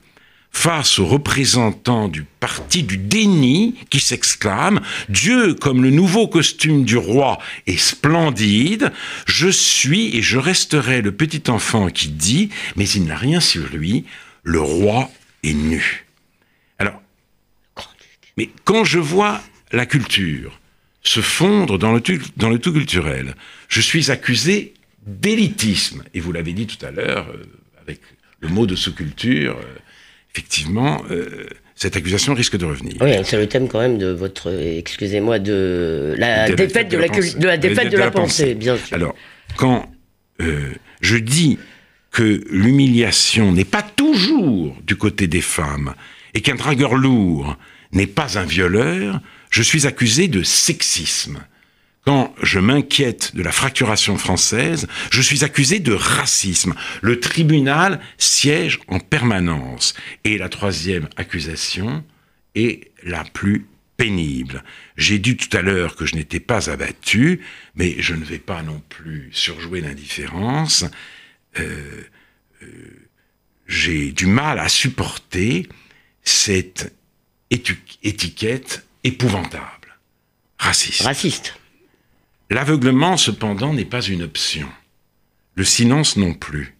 Face 0.54 0.98
aux 0.98 1.06
représentants 1.06 2.08
du 2.08 2.24
parti 2.24 2.82
du 2.82 2.98
déni 2.98 3.74
qui 3.88 4.00
s'exclament 4.00 4.82
Dieu, 5.08 5.54
comme 5.54 5.82
le 5.82 5.90
nouveau 5.90 6.28
costume 6.28 6.84
du 6.84 6.98
roi, 6.98 7.38
est 7.66 7.78
splendide, 7.78 8.92
je 9.26 9.48
suis 9.48 10.14
et 10.14 10.20
je 10.20 10.36
resterai 10.36 11.00
le 11.00 11.12
petit 11.12 11.50
enfant 11.50 11.88
qui 11.88 12.08
dit, 12.08 12.50
mais 12.76 12.86
il 12.88 13.04
n'a 13.04 13.16
rien 13.16 13.40
sur 13.40 13.66
lui, 13.68 14.04
le 14.42 14.60
roi 14.60 15.10
est 15.42 15.54
nu. 15.54 16.06
Alors, 16.78 17.00
mais 18.36 18.50
quand 18.64 18.84
je 18.84 18.98
vois 18.98 19.40
la 19.72 19.86
culture 19.86 20.60
se 21.02 21.20
fondre 21.20 21.78
dans 21.78 21.92
le, 21.92 22.02
dans 22.36 22.50
le 22.50 22.58
tout 22.58 22.72
culturel, 22.72 23.34
je 23.68 23.80
suis 23.80 24.10
accusé 24.10 24.74
d'élitisme. 25.06 26.02
Et 26.14 26.20
vous 26.20 26.32
l'avez 26.32 26.52
dit 26.52 26.66
tout 26.66 26.84
à 26.84 26.90
l'heure, 26.90 27.28
euh, 27.34 27.44
avec 27.80 28.00
le 28.40 28.48
mot 28.48 28.66
de 28.66 28.76
sous-culture, 28.76 29.56
euh, 29.58 29.78
effectivement, 30.34 31.02
euh, 31.10 31.46
cette 31.74 31.96
accusation 31.96 32.34
risque 32.34 32.56
de 32.56 32.64
revenir. 32.64 32.94
Oui, 33.00 33.12
c'est 33.24 33.36
le 33.36 33.48
thème 33.48 33.68
quand 33.68 33.80
même 33.80 33.98
de 33.98 34.08
votre, 34.08 34.50
excusez-moi, 34.50 35.38
de 35.38 36.14
la 36.16 36.46
De 36.46 36.50
la 36.50 36.56
défaite 36.56 36.88
de 36.88 36.96
la, 36.96 37.08
de 37.08 37.60
défaite 37.60 37.90
de, 37.90 37.98
la, 37.98 38.10
pensée, 38.10 38.54
bien 38.54 38.76
sûr. 38.76 38.94
Alors, 38.94 39.14
quand 39.56 39.90
je 41.00 41.16
dis 41.16 41.58
que 42.10 42.42
l'humiliation 42.50 43.52
n'est 43.52 43.64
pas 43.64 43.82
toujours 43.82 44.76
du 44.84 44.96
côté 44.96 45.26
des 45.26 45.40
femmes 45.40 45.94
et 46.34 46.40
qu'un 46.40 46.56
dragueur 46.56 46.94
lourd 46.94 47.56
n'est 47.92 48.06
pas 48.06 48.38
un 48.38 48.44
violeur, 48.44 49.20
je 49.50 49.62
suis 49.62 49.86
accusé 49.86 50.28
de 50.28 50.42
sexisme. 50.42 51.38
Quand 52.04 52.34
je 52.42 52.58
m'inquiète 52.58 53.36
de 53.36 53.42
la 53.42 53.52
fracturation 53.52 54.18
française, 54.18 54.88
je 55.10 55.22
suis 55.22 55.44
accusé 55.44 55.78
de 55.78 55.92
racisme. 55.92 56.74
Le 57.00 57.20
tribunal 57.20 58.00
siège 58.18 58.80
en 58.88 58.98
permanence. 58.98 59.94
Et 60.24 60.36
la 60.36 60.48
troisième 60.48 61.08
accusation 61.16 62.04
est 62.56 62.90
la 63.04 63.22
plus 63.22 63.66
pénible. 63.96 64.64
J'ai 64.96 65.20
dit 65.20 65.36
tout 65.36 65.56
à 65.56 65.62
l'heure 65.62 65.94
que 65.94 66.04
je 66.04 66.16
n'étais 66.16 66.40
pas 66.40 66.70
abattu, 66.70 67.40
mais 67.76 67.94
je 68.00 68.14
ne 68.14 68.24
vais 68.24 68.40
pas 68.40 68.62
non 68.62 68.82
plus 68.88 69.28
surjouer 69.32 69.80
l'indifférence. 69.80 70.84
Euh, 71.60 72.02
euh, 72.62 72.66
J'ai 73.68 74.10
du 74.10 74.26
mal 74.26 74.58
à 74.58 74.68
supporter 74.68 75.68
cette 76.24 76.92
étiquette 77.50 78.84
épouvantable. 79.04 79.98
Raciste. 80.58 81.02
Raciste. 81.02 81.61
L'aveuglement, 82.52 83.16
cependant, 83.16 83.72
n'est 83.72 83.86
pas 83.86 84.02
une 84.02 84.24
option. 84.24 84.68
Le 85.54 85.64
silence 85.64 86.18
non 86.18 86.34
plus. 86.34 86.76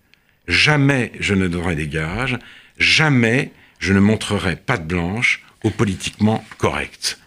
Jamais 0.47 1.13
je 1.19 1.33
ne 1.33 1.49
donnerai 1.49 1.77
des 1.77 1.89
gages, 1.89 2.39
jamais 2.77 3.53
je 3.79 3.95
ne 3.95 4.01
montrerai 4.01 4.57
patte 4.57 4.87
blanche 4.87 5.43
au 5.65 5.71
politiquement 5.71 6.45
correct. 6.59 7.19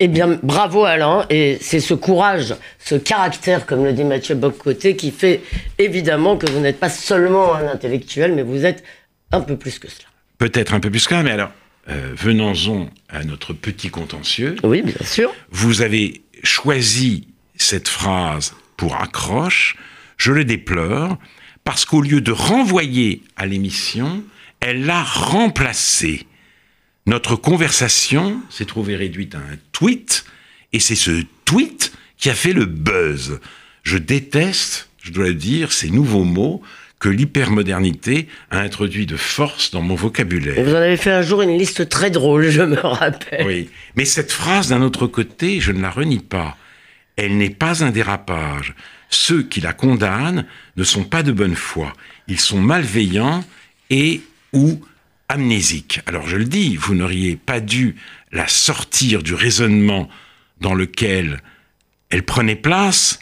Eh 0.00 0.08
bien, 0.08 0.38
bravo 0.42 0.84
Alain, 0.84 1.26
et 1.28 1.58
c'est 1.60 1.80
ce 1.80 1.92
courage, 1.92 2.54
ce 2.78 2.94
caractère, 2.94 3.66
comme 3.66 3.84
le 3.84 3.92
dit 3.92 4.04
Mathieu 4.04 4.36
Boccoté, 4.36 4.96
qui 4.96 5.10
fait 5.10 5.42
évidemment 5.76 6.38
que 6.38 6.50
vous 6.50 6.60
n'êtes 6.60 6.80
pas 6.80 6.88
seulement 6.88 7.54
un 7.54 7.66
intellectuel, 7.66 8.34
mais 8.34 8.42
vous 8.42 8.64
êtes 8.64 8.84
un 9.32 9.42
peu 9.42 9.58
plus 9.58 9.78
que 9.78 9.90
cela. 9.90 10.08
Peut-être 10.38 10.72
un 10.72 10.80
peu 10.80 10.90
plus 10.90 11.06
qu'un, 11.06 11.22
mais 11.22 11.32
alors, 11.32 11.50
euh, 11.88 12.14
venons-en 12.16 12.88
à 13.10 13.22
notre 13.24 13.52
petit 13.52 13.90
contentieux. 13.90 14.56
Oui, 14.64 14.80
bien 14.80 15.04
sûr. 15.04 15.34
Vous 15.50 15.82
avez 15.82 16.22
choisi 16.42 17.28
cette 17.56 17.88
phrase 17.88 18.54
pour 18.76 18.96
accroche, 18.96 19.76
je 20.16 20.32
le 20.32 20.44
déplore, 20.44 21.18
parce 21.64 21.84
qu'au 21.84 22.00
lieu 22.00 22.20
de 22.20 22.32
renvoyer 22.32 23.22
à 23.36 23.46
l'émission, 23.46 24.22
elle 24.60 24.86
l'a 24.86 25.02
remplacée. 25.02 26.26
Notre 27.06 27.36
conversation 27.36 28.40
s'est 28.50 28.64
trouvée 28.64 28.96
réduite 28.96 29.34
à 29.34 29.38
un 29.38 29.56
tweet, 29.72 30.24
et 30.72 30.80
c'est 30.80 30.94
ce 30.96 31.22
tweet 31.44 31.92
qui 32.16 32.30
a 32.30 32.34
fait 32.34 32.52
le 32.52 32.66
buzz. 32.66 33.40
Je 33.82 33.98
déteste, 33.98 34.88
je 35.02 35.12
dois 35.12 35.28
le 35.28 35.34
dire, 35.34 35.72
ces 35.72 35.90
nouveaux 35.90 36.24
mots 36.24 36.62
que 36.98 37.08
l'hypermodernité 37.08 38.26
a 38.50 38.58
introduits 38.58 39.06
de 39.06 39.16
force 39.16 39.70
dans 39.70 39.82
mon 39.82 39.94
vocabulaire. 39.94 40.58
Et 40.58 40.62
vous 40.62 40.72
en 40.72 40.78
avez 40.78 40.96
fait 40.96 41.10
un 41.10 41.22
jour 41.22 41.42
une 41.42 41.56
liste 41.56 41.88
très 41.88 42.10
drôle, 42.10 42.48
je 42.48 42.62
me 42.62 42.78
rappelle. 42.78 43.46
Oui. 43.46 43.68
Mais 43.96 44.04
cette 44.04 44.32
phrase, 44.32 44.68
d'un 44.68 44.82
autre 44.82 45.06
côté, 45.06 45.60
je 45.60 45.72
ne 45.72 45.82
la 45.82 45.90
renie 45.90 46.20
pas. 46.20 46.56
Elle 47.16 47.38
n'est 47.38 47.50
pas 47.50 47.82
un 47.82 47.90
dérapage. 47.90 48.74
Ceux 49.08 49.42
qui 49.42 49.60
la 49.60 49.72
condamnent 49.72 50.46
ne 50.76 50.84
sont 50.84 51.04
pas 51.04 51.22
de 51.22 51.32
bonne 51.32 51.56
foi. 51.56 51.92
Ils 52.28 52.40
sont 52.40 52.60
malveillants 52.60 53.44
et 53.90 54.20
ou 54.52 54.80
amnésiques. 55.28 56.00
Alors 56.06 56.26
je 56.28 56.36
le 56.36 56.44
dis, 56.44 56.76
vous 56.76 56.94
n'auriez 56.94 57.36
pas 57.36 57.60
dû 57.60 57.96
la 58.32 58.48
sortir 58.48 59.22
du 59.22 59.34
raisonnement 59.34 60.08
dans 60.60 60.74
lequel 60.74 61.40
elle 62.10 62.22
prenait 62.22 62.56
place 62.56 63.18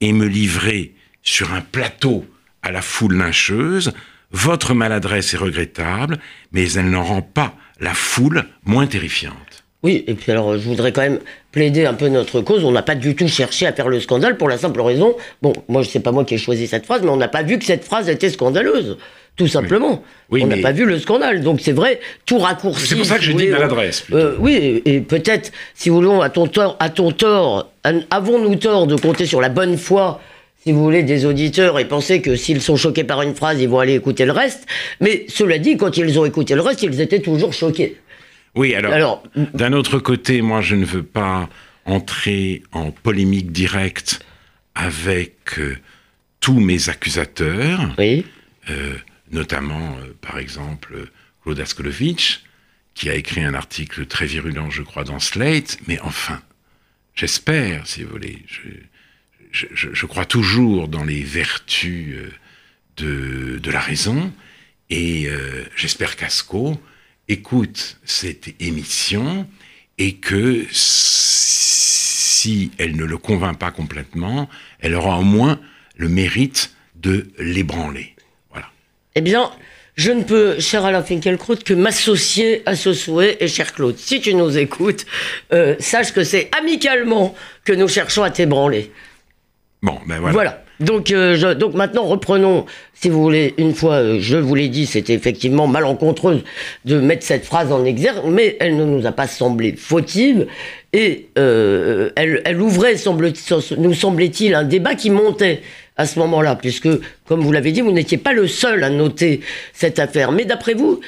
et 0.00 0.12
me 0.12 0.26
livrer 0.26 0.94
sur 1.22 1.52
un 1.54 1.60
plateau 1.60 2.26
à 2.62 2.70
la 2.70 2.82
foule 2.82 3.16
lyncheuse. 3.16 3.92
Votre 4.30 4.74
maladresse 4.74 5.34
est 5.34 5.38
regrettable, 5.38 6.18
mais 6.52 6.72
elle 6.72 6.90
n'en 6.90 7.04
rend 7.04 7.22
pas 7.22 7.56
la 7.80 7.94
foule 7.94 8.46
moins 8.64 8.86
terrifiante. 8.86 9.63
Oui, 9.84 10.02
et 10.06 10.14
puis 10.14 10.32
alors, 10.32 10.54
je 10.54 10.66
voudrais 10.66 10.92
quand 10.92 11.02
même 11.02 11.20
plaider 11.52 11.84
un 11.84 11.92
peu 11.94 12.08
notre 12.08 12.40
cause. 12.40 12.64
On 12.64 12.72
n'a 12.72 12.82
pas 12.82 12.94
du 12.94 13.14
tout 13.14 13.28
cherché 13.28 13.66
à 13.66 13.72
faire 13.72 13.88
le 13.88 14.00
scandale 14.00 14.38
pour 14.38 14.48
la 14.48 14.56
simple 14.56 14.80
raison. 14.80 15.14
Bon, 15.42 15.52
moi, 15.68 15.82
c'est 15.84 16.00
pas 16.00 16.10
moi 16.10 16.24
qui 16.24 16.34
ai 16.34 16.38
choisi 16.38 16.66
cette 16.66 16.86
phrase, 16.86 17.02
mais 17.02 17.10
on 17.10 17.16
n'a 17.18 17.28
pas 17.28 17.42
vu 17.42 17.58
que 17.58 17.64
cette 17.66 17.84
phrase 17.84 18.08
était 18.08 18.30
scandaleuse. 18.30 18.96
Tout 19.36 19.46
simplement. 19.48 20.02
Oui, 20.30 20.40
on 20.42 20.46
n'a 20.46 20.56
mais- 20.56 20.62
pas 20.62 20.72
vu 20.72 20.86
le 20.86 20.98
scandale. 20.98 21.42
Donc, 21.42 21.60
c'est 21.60 21.72
vrai, 21.72 22.00
tout 22.24 22.38
raccourci. 22.38 22.86
C'est 22.86 22.96
pour 22.96 23.04
ça 23.04 23.16
que 23.18 23.24
si 23.24 23.30
j'ai 23.32 23.34
dit 23.36 23.48
maladresse, 23.48 24.04
euh, 24.12 24.36
oui, 24.38 24.54
et, 24.86 24.94
et 24.94 25.00
peut-être, 25.00 25.52
si 25.74 25.90
vous 25.90 25.96
voulez, 26.00 26.22
à 26.22 26.30
ton 26.30 26.46
tort, 26.46 26.76
à 26.80 26.88
ton 26.88 27.10
tort, 27.12 27.70
avons-nous 28.10 28.56
tort 28.56 28.86
de 28.86 28.96
compter 28.96 29.26
sur 29.26 29.40
la 29.40 29.50
bonne 29.50 29.76
foi 29.76 30.20
si 30.64 30.72
vous 30.72 30.82
voulez, 30.82 31.02
des 31.02 31.26
auditeurs 31.26 31.78
et 31.78 31.84
penser 31.86 32.22
que 32.22 32.36
s'ils 32.36 32.62
sont 32.62 32.76
choqués 32.76 33.04
par 33.04 33.20
une 33.20 33.34
phrase, 33.34 33.60
ils 33.60 33.68
vont 33.68 33.80
aller 33.80 33.94
écouter 33.96 34.24
le 34.24 34.32
reste. 34.32 34.64
Mais 34.98 35.26
cela 35.28 35.58
dit, 35.58 35.76
quand 35.76 35.98
ils 35.98 36.18
ont 36.18 36.24
écouté 36.24 36.54
le 36.54 36.62
reste, 36.62 36.82
ils 36.82 37.02
étaient 37.02 37.18
toujours 37.20 37.52
choqués. 37.52 37.96
Oui, 38.54 38.74
alors, 38.74 38.92
Alors, 38.92 39.22
d'un 39.34 39.72
autre 39.72 39.98
côté, 39.98 40.42
moi, 40.42 40.60
je 40.60 40.76
ne 40.76 40.84
veux 40.84 41.02
pas 41.02 41.48
entrer 41.84 42.62
en 42.72 42.90
polémique 42.92 43.52
directe 43.52 44.24
avec 44.74 45.58
euh, 45.58 45.76
tous 46.40 46.60
mes 46.60 46.88
accusateurs, 46.88 47.94
Oui. 47.98 48.24
euh, 48.70 48.94
notamment, 49.30 49.96
euh, 50.00 50.12
par 50.20 50.38
exemple, 50.38 51.08
Claude 51.42 51.60
Askolovitch, 51.60 52.42
qui 52.94 53.10
a 53.10 53.14
écrit 53.14 53.42
un 53.42 53.54
article 53.54 54.06
très 54.06 54.26
virulent, 54.26 54.70
je 54.70 54.82
crois, 54.82 55.04
dans 55.04 55.18
Slate, 55.18 55.78
mais 55.88 55.98
enfin, 56.00 56.40
j'espère, 57.14 57.86
si 57.86 58.02
vous 58.04 58.10
voulez, 58.10 58.44
je, 58.46 58.60
je, 59.50 59.66
je- 59.74 59.92
je 59.92 60.06
crois 60.06 60.24
toujours 60.26 60.86
dans 60.88 61.04
les 61.04 61.22
vertus 61.22 62.16
de, 62.96 63.58
de 63.60 63.70
la 63.70 63.80
raison, 63.80 64.32
et 64.90 65.28
j'espère 65.76 66.14
qu'Asco 66.16 66.80
écoute 67.28 67.98
cette 68.04 68.48
émission 68.60 69.46
et 69.98 70.14
que 70.14 70.64
si 70.70 72.72
elle 72.78 72.96
ne 72.96 73.04
le 73.04 73.18
convainc 73.18 73.58
pas 73.58 73.70
complètement, 73.70 74.48
elle 74.80 74.94
aura 74.94 75.18
au 75.18 75.22
moins 75.22 75.60
le 75.96 76.08
mérite 76.08 76.74
de 76.96 77.28
l'ébranler. 77.38 78.14
Voilà. 78.50 78.66
Eh 79.14 79.20
bien, 79.20 79.50
je 79.96 80.10
ne 80.10 80.24
peux, 80.24 80.58
cher 80.58 80.84
Alain 80.84 81.02
Finkielkraut, 81.02 81.56
que 81.56 81.74
m'associer 81.74 82.62
à 82.66 82.74
ce 82.74 82.92
souhait. 82.92 83.36
Et 83.40 83.48
cher 83.48 83.72
Claude, 83.72 83.96
si 83.96 84.20
tu 84.20 84.34
nous 84.34 84.58
écoutes, 84.58 85.06
euh, 85.52 85.76
sache 85.78 86.12
que 86.12 86.24
c'est 86.24 86.50
amicalement 86.58 87.34
que 87.64 87.72
nous 87.72 87.88
cherchons 87.88 88.24
à 88.24 88.30
t'ébranler. 88.30 88.90
Bon, 89.82 90.00
ben 90.06 90.18
voilà. 90.18 90.32
Voilà. 90.32 90.63
Donc, 90.80 91.10
euh, 91.12 91.54
donc 91.54 91.74
maintenant, 91.74 92.04
reprenons, 92.04 92.66
si 92.94 93.08
vous 93.08 93.22
voulez, 93.22 93.54
une 93.58 93.74
fois, 93.74 93.94
euh, 93.94 94.18
je 94.20 94.36
vous 94.36 94.54
l'ai 94.54 94.68
dit, 94.68 94.86
c'était 94.86 95.14
effectivement 95.14 95.66
malencontreuse 95.66 96.42
de 96.84 96.98
mettre 96.98 97.24
cette 97.24 97.44
phrase 97.44 97.70
en 97.70 97.84
exergue, 97.84 98.24
mais 98.28 98.56
elle 98.60 98.76
ne 98.76 98.84
nous 98.84 99.06
a 99.06 99.12
pas 99.12 99.26
semblé 99.28 99.74
fautive, 99.76 100.46
et 100.92 101.28
euh, 101.38 102.10
elle, 102.16 102.60
ouvrait, 102.60 102.96
nous 103.78 103.94
semblait-il, 103.94 104.54
un 104.54 104.64
débat 104.64 104.94
qui 104.94 105.10
montait 105.10 105.62
à 105.96 106.06
ce 106.06 106.18
moment-là, 106.18 106.56
puisque, 106.56 106.88
comme 107.26 107.40
vous 107.40 107.52
l'avez 107.52 107.70
dit, 107.70 107.80
vous 107.80 107.92
n'étiez 107.92 108.18
pas 108.18 108.32
le 108.32 108.48
seul 108.48 108.82
à 108.82 108.90
noter 108.90 109.40
cette 109.72 110.00
affaire. 110.00 110.32
Mais 110.32 110.44
d'après 110.44 110.74
vous, 110.74 111.00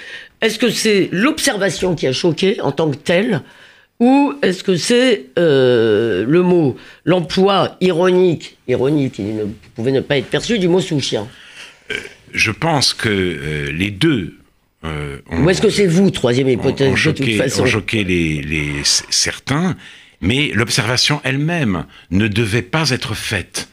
est-ce 0.43 0.61
que 0.61 0.71
c'est 0.71 1.09
l'observation 1.11 1.97
qui 1.97 2.07
a 2.07 2.13
choqué 2.13 2.61
en 2.61 2.71
tant 2.71 2.91
que 2.91 2.97
telle 2.97 3.43
ou 3.99 4.35
est-ce 4.43 4.63
que 4.63 4.77
c'est 4.77 5.27
euh, 5.39 6.25
le 6.27 6.43
mot, 6.43 6.77
l'emploi 7.05 7.77
ironique, 7.81 8.59
ironique, 8.69 9.15
qui 9.15 9.23
ne 9.23 9.45
pouvait 9.75 9.93
ne 9.93 10.01
pas 10.01 10.19
être 10.19 10.27
perçu, 10.27 10.59
du 10.59 10.69
mot 10.69 10.81
soutien 10.81 11.27
euh, 11.91 11.95
Je 12.33 12.51
pense 12.51 12.93
que 12.93 13.09
euh, 13.09 13.73
les 13.73 13.91
deux. 13.91 14.35
Ou 15.33 15.51
est-ce 15.51 15.61
que 15.61 15.71
c'est 15.71 15.87
vous, 15.87 16.13
troisième 16.13 16.49
hypothèse, 16.49 16.93
de 16.93 17.11
toute 17.11 17.37
façon 17.37 17.63
Ont 17.63 17.67
choqué 17.67 18.05
les, 18.05 18.41
les 18.41 18.71
certains, 18.85 19.77
mais 20.21 20.53
l'observation 20.55 21.21
elle-même 21.25 21.87
ne 22.13 22.29
devait 22.29 22.63
pas 22.63 22.91
être 22.91 23.15
faite 23.15 23.69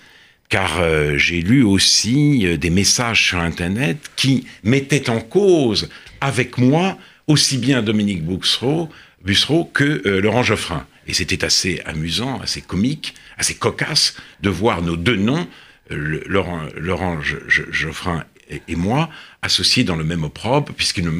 car 0.50 0.82
j'ai 1.18 1.42
lu 1.42 1.64
aussi 1.64 2.58
des 2.58 2.70
messages 2.70 3.28
sur 3.28 3.40
Internet 3.40 3.98
qui 4.16 4.46
mettaient 4.64 5.10
en 5.10 5.20
cause 5.20 5.90
avec 6.20 6.58
moi 6.58 6.98
aussi 7.28 7.58
bien 7.58 7.82
Dominique 7.82 8.24
Bouxreau 8.24 8.90
Bussereau 9.24 9.66
que 9.66 10.02
euh, 10.06 10.22
Laurent 10.22 10.44
Geoffrin. 10.44 10.86
Et 11.08 11.14
c'était 11.14 11.44
assez 11.44 11.82
amusant, 11.86 12.40
assez 12.42 12.62
comique, 12.62 13.16
assez 13.38 13.56
cocasse 13.56 14.16
de 14.42 14.50
voir 14.50 14.82
nos 14.82 14.96
deux 14.96 15.16
noms, 15.16 15.48
euh, 15.92 16.22
Laurent, 16.28 16.62
Laurent 16.78 17.20
Geoffrin 17.22 18.24
et, 18.68 18.76
moi, 18.76 19.10
associés 19.42 19.84
dans 19.84 19.96
le 19.96 20.04
même 20.04 20.24
opprobre, 20.24 20.74
puisqu'il 20.74 21.06
ne, 21.06 21.12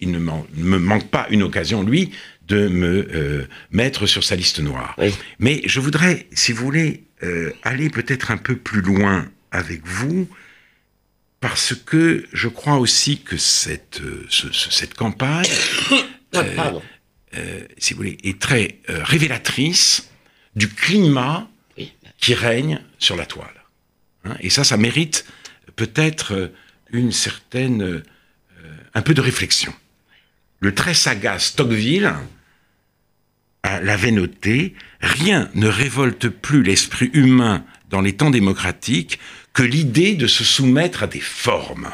il 0.00 0.10
ne, 0.10 0.18
me 0.18 0.78
manque 0.78 1.08
pas 1.08 1.26
une 1.30 1.42
occasion, 1.42 1.82
lui, 1.82 2.10
de 2.48 2.68
me 2.68 3.08
euh, 3.14 3.46
mettre 3.70 4.06
sur 4.06 4.24
sa 4.24 4.34
liste 4.34 4.60
noire. 4.60 4.96
Mais 5.38 5.62
je 5.66 5.78
voudrais, 5.78 6.26
si 6.32 6.52
vous 6.52 6.64
voulez, 6.64 7.04
aller 7.62 7.90
peut-être 7.90 8.30
un 8.30 8.38
peu 8.38 8.56
plus 8.56 8.80
loin 8.80 9.28
avec 9.52 9.86
vous, 9.86 10.26
parce 11.40 11.74
que 11.74 12.24
je 12.32 12.48
crois 12.48 12.76
aussi 12.76 13.20
que 13.20 13.36
cette, 13.36 14.00
cette 14.30 14.94
campagne 14.94 15.48
euh, 16.36 16.72
si 17.78 17.94
vous 17.94 17.98
voulez, 17.98 18.18
est 18.24 18.40
très 18.40 18.78
euh, 18.88 19.02
révélatrice 19.04 20.10
du 20.56 20.68
climat 20.68 21.48
qui 22.18 22.34
règne 22.34 22.80
sur 22.98 23.16
la 23.16 23.26
toile. 23.26 23.48
Hein. 24.24 24.36
et 24.40 24.50
ça, 24.50 24.64
ça 24.64 24.76
mérite 24.76 25.24
peut-être 25.76 26.34
euh, 26.34 26.48
une 26.92 27.12
certaine, 27.12 28.02
un 28.94 29.02
peu 29.02 29.14
de 29.14 29.20
réflexion. 29.20 29.72
Le 30.58 30.74
très 30.74 30.92
sagace 30.92 31.54
Tocqueville 31.54 32.12
l'avait 33.64 34.10
noté, 34.10 34.74
rien 35.00 35.48
ne 35.54 35.68
révolte 35.68 36.28
plus 36.28 36.64
l'esprit 36.64 37.10
humain 37.14 37.64
dans 37.90 38.00
les 38.00 38.16
temps 38.16 38.30
démocratiques 38.30 39.20
que 39.52 39.62
l'idée 39.62 40.16
de 40.16 40.26
se 40.26 40.42
soumettre 40.42 41.04
à 41.04 41.06
des 41.06 41.20
formes. 41.20 41.90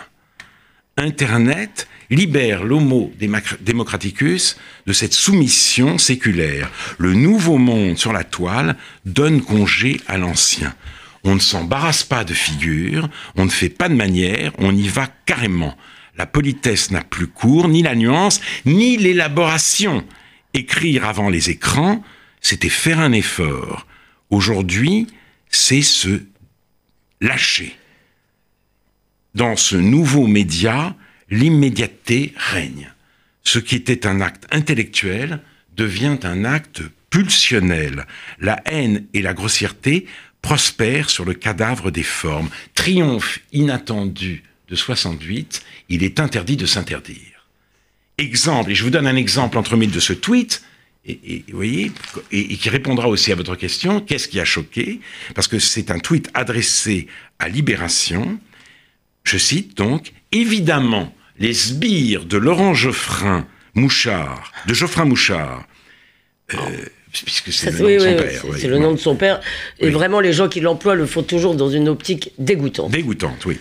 Internet 0.97 1.89
libère 2.11 2.65
l'homo 2.65 3.13
democraticus 3.61 4.57
de 4.87 4.93
cette 4.93 5.15
soumission 5.15 5.99
séculaire. 5.99 6.71
Le 6.99 7.15
nouveau 7.15 7.59
monde 7.59 7.99
sur 7.99 8.13
la 8.13 8.25
toile 8.25 8.77
donne 9.05 9.43
congé 9.43 10.01
à 10.07 10.19
l'ancien. 10.19 10.75
On 11.25 11.35
ne 11.35 11.41
s'embarrasse 11.41 12.05
pas 12.05 12.25
de 12.25 12.35
figure, 12.35 13.09
on 13.35 13.45
ne 13.45 13.51
fait 13.51 13.69
pas 13.69 13.89
de 13.89 13.95
manière, 13.95 14.53
on 14.59 14.75
y 14.75 14.87
va 14.87 15.09
carrément. 15.27 15.77
La 16.17 16.27
politesse 16.27 16.91
n'a 16.91 17.03
plus 17.03 17.27
cours, 17.27 17.69
ni 17.69 17.83
la 17.83 17.95
nuance, 17.95 18.41
ni 18.65 18.97
l'élaboration. 18.97 20.05
Écrire 20.55 21.05
avant 21.05 21.29
les 21.29 21.51
écrans, 21.51 22.03
c'était 22.41 22.69
faire 22.69 23.01
un 23.01 23.13
effort. 23.13 23.87
Aujourd'hui, 24.31 25.09
c'est 25.51 25.83
se 25.83 26.23
lâcher. 27.21 27.77
Dans 29.35 29.57
ce 29.57 29.77
nouveau 29.77 30.27
média, 30.27 30.95
l'immédiateté 31.31 32.33
règne. 32.37 32.93
Ce 33.43 33.59
qui 33.59 33.77
était 33.77 34.07
un 34.07 34.21
acte 34.21 34.47
intellectuel 34.51 35.41
devient 35.77 36.19
un 36.23 36.45
acte 36.45 36.83
pulsionnel. 37.11 38.07
La 38.41 38.61
haine 38.67 39.07
et 39.15 39.23
la 39.23 39.35
grossièreté 39.35 40.07
prospèrent 40.43 41.11
sur 41.11 41.25
le 41.25 41.35
cadavre 41.35 41.91
des 41.91 42.03
formes. 42.03 42.49
Triomphe 42.75 43.41
inattendu 43.53 44.43
de 44.69 44.77
68, 44.77 45.63
il 45.89 46.03
est 46.03 46.21
interdit 46.21 46.57
de 46.57 46.67
s'interdire. 46.67 47.47
Exemple, 48.19 48.71
et 48.71 48.75
je 48.75 48.83
vous 48.83 48.91
donne 48.91 49.07
un 49.07 49.17
exemple 49.17 49.59
entremêlé 49.59 49.93
de 49.93 50.01
ce 50.01 50.13
tweet, 50.13 50.63
et, 51.05 51.45
voyez, 51.53 51.93
et, 52.33 52.57
qui 52.57 52.69
répondra 52.69 53.09
aussi 53.09 53.31
à 53.31 53.37
votre 53.37 53.55
question, 53.55 54.01
qu'est-ce 54.01 54.27
qui 54.27 54.41
a 54.41 54.45
choqué? 54.45 55.01
Parce 55.35 55.47
que 55.47 55.59
c'est 55.59 55.91
un 55.91 56.01
tweet 56.01 56.31
adressé 56.35 57.07
à 57.39 57.49
Libération. 57.49 58.41
Je 59.23 59.39
cite 59.39 59.77
donc, 59.77 60.13
évidemment, 60.33 61.15
les 61.39 61.55
sbires 61.55 62.25
de 62.25 62.37
Laurent 62.37 62.75
Geoffrin 62.75 63.47
Mouchard, 63.75 64.53
de 64.67 64.75
Geoffrin 64.75 65.05
Mouchard, 65.05 65.67
euh, 66.55 66.59
puisque 67.13 67.53
c'est 67.53 67.71
le, 67.71 67.79
nom 67.79 67.93
de 67.93 67.99
son 67.99 68.17
père. 68.17 68.59
C'est 68.59 68.69
le 68.69 68.79
nom 68.79 68.93
de 68.93 68.99
son 68.99 69.17
père. 69.17 69.41
Et 69.79 69.91
vraiment, 69.91 70.21
les 70.21 70.33
gens 70.33 70.49
qui 70.49 70.61
l'emploient 70.61 70.95
le 70.95 71.07
font 71.07 71.23
toujours 71.23 71.55
dans 71.55 71.71
une 71.71 71.89
optique 71.89 72.33
dégoûtante. 72.39 72.91
Dégoûtante, 72.91 73.45
oui. 73.47 73.59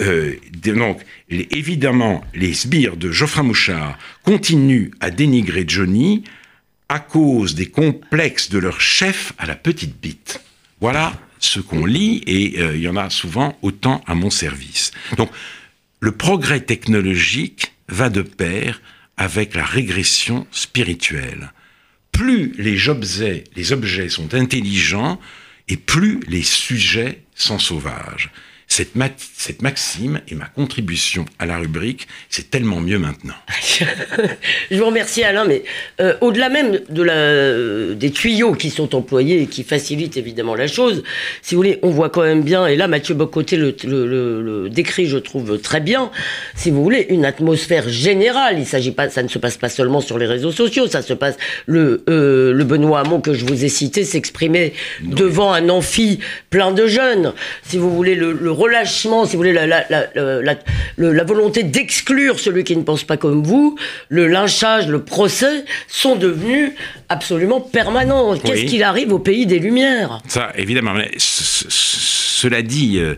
Euh, 0.00 0.36
donc, 0.62 1.02
évidemment, 1.28 2.24
les 2.34 2.54
sbires 2.54 2.96
de 2.96 3.10
Geoffrin 3.10 3.42
Mouchard 3.42 3.98
continuent 4.22 4.90
à 5.00 5.10
dénigrer 5.10 5.64
Johnny 5.66 6.24
à 6.88 6.98
cause 6.98 7.54
des 7.54 7.66
complexes 7.66 8.50
de 8.50 8.58
leur 8.58 8.80
chef 8.80 9.32
à 9.38 9.46
la 9.46 9.54
petite 9.54 10.00
bite. 10.00 10.40
Voilà 10.80 11.12
ce 11.38 11.60
qu'on 11.60 11.86
lit, 11.86 12.22
et 12.26 12.60
euh, 12.60 12.76
il 12.76 12.82
y 12.82 12.88
en 12.88 12.96
a 12.96 13.10
souvent 13.10 13.56
autant 13.62 14.02
à 14.06 14.14
mon 14.14 14.30
service. 14.30 14.90
Donc, 15.16 15.30
le 16.00 16.12
progrès 16.12 16.60
technologique 16.60 17.74
va 17.88 18.08
de 18.08 18.22
pair 18.22 18.80
avec 19.16 19.54
la 19.54 19.64
régression 19.64 20.46
spirituelle. 20.50 21.52
Plus 22.10 22.54
les 22.58 22.88
objets, 22.88 23.44
sont 24.08 24.34
intelligents 24.34 25.20
et 25.68 25.76
plus 25.76 26.20
les 26.26 26.42
sujets 26.42 27.22
sont 27.34 27.58
sauvages. 27.58 28.30
Cette, 28.72 28.92
cette, 29.36 29.62
maxime 29.62 30.20
et 30.28 30.36
ma 30.36 30.46
contribution 30.46 31.24
à 31.40 31.44
la 31.44 31.58
rubrique, 31.58 32.06
c'est 32.28 32.50
tellement 32.50 32.80
mieux 32.80 33.00
maintenant. 33.00 33.34
Je 34.70 34.76
vous 34.76 34.86
remercie 34.86 35.24
Alain, 35.24 35.44
mais 35.44 35.64
euh, 36.00 36.14
au-delà 36.20 36.48
même 36.50 36.78
de 36.88 37.02
la, 37.02 37.94
des 37.96 38.12
tuyaux 38.12 38.52
qui 38.52 38.70
sont 38.70 38.94
employés 38.94 39.42
et 39.42 39.46
qui 39.48 39.64
facilitent 39.64 40.16
évidemment 40.16 40.54
la 40.54 40.68
chose, 40.68 41.02
si 41.42 41.56
vous 41.56 41.58
voulez, 41.58 41.80
on 41.82 41.90
voit 41.90 42.10
quand 42.10 42.22
même 42.22 42.42
bien, 42.42 42.68
et 42.68 42.76
là 42.76 42.86
Mathieu 42.86 43.12
Bocoté 43.14 43.56
le, 43.56 43.74
le, 43.82 44.68
décrit, 44.70 45.06
je 45.06 45.18
trouve, 45.18 45.58
très 45.58 45.80
bien, 45.80 46.12
si 46.54 46.70
vous 46.70 46.80
voulez, 46.84 47.06
une 47.10 47.24
atmosphère 47.24 47.88
générale. 47.88 48.60
Il 48.60 48.66
s'agit 48.66 48.92
pas, 48.92 49.08
ça 49.10 49.24
ne 49.24 49.28
se 49.28 49.40
passe 49.40 49.56
pas 49.56 49.68
seulement 49.68 50.00
sur 50.00 50.16
les 50.16 50.26
réseaux 50.26 50.52
sociaux, 50.52 50.86
ça 50.86 51.02
se 51.02 51.12
passe, 51.12 51.36
le, 51.66 52.04
euh, 52.08 52.52
le 52.52 52.62
Benoît 52.62 53.00
Hamon 53.00 53.20
que 53.20 53.34
je 53.34 53.44
vous 53.44 53.64
ai 53.64 53.68
cité 53.68 54.04
s'exprimait 54.04 54.74
devant 55.02 55.52
un 55.52 55.68
amphi 55.70 56.20
plein 56.50 56.70
de 56.70 56.86
jeunes. 56.86 57.32
Si 57.64 57.76
vous 57.76 57.92
voulez, 57.92 58.14
le, 58.14 58.32
le 58.32 58.59
relâchement, 58.60 59.24
si 59.24 59.32
vous 59.32 59.38
voulez, 59.38 59.52
la, 59.52 59.66
la, 59.66 59.84
la, 59.90 60.54
la 60.96 61.24
volonté 61.24 61.62
d'exclure 61.62 62.38
celui 62.38 62.62
qui 62.64 62.76
ne 62.76 62.82
pense 62.82 63.04
pas 63.04 63.16
comme 63.16 63.42
vous, 63.42 63.76
le 64.08 64.26
lynchage, 64.26 64.86
le 64.88 65.02
procès 65.02 65.64
sont 65.88 66.16
devenus 66.16 66.72
absolument 67.08 67.60
permanents. 67.60 68.36
Qu'est-ce 68.36 68.66
qu'il 68.66 68.82
arrive 68.82 69.12
au 69.12 69.18
pays 69.18 69.46
des 69.46 69.58
Lumières? 69.58 70.20
Ça, 70.28 70.52
évidemment. 70.56 70.94
Mais 70.94 71.10
cela 71.18 72.62
dit. 72.62 72.98
Euh, 72.98 73.14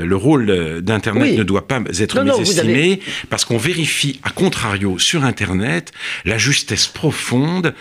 le 0.00 0.14
rôle 0.14 0.80
d'Internet 0.80 1.36
ne 1.36 1.42
doit 1.42 1.66
pas 1.66 1.80
être 1.98 2.22
mésestimé 2.22 3.00
parce 3.30 3.44
qu'on 3.44 3.58
vérifie, 3.58 4.20
à 4.22 4.30
contrario, 4.30 4.96
sur 4.96 5.24
Internet, 5.24 5.90
la 6.24 6.38
justesse 6.38 6.86
profonde 6.86 7.74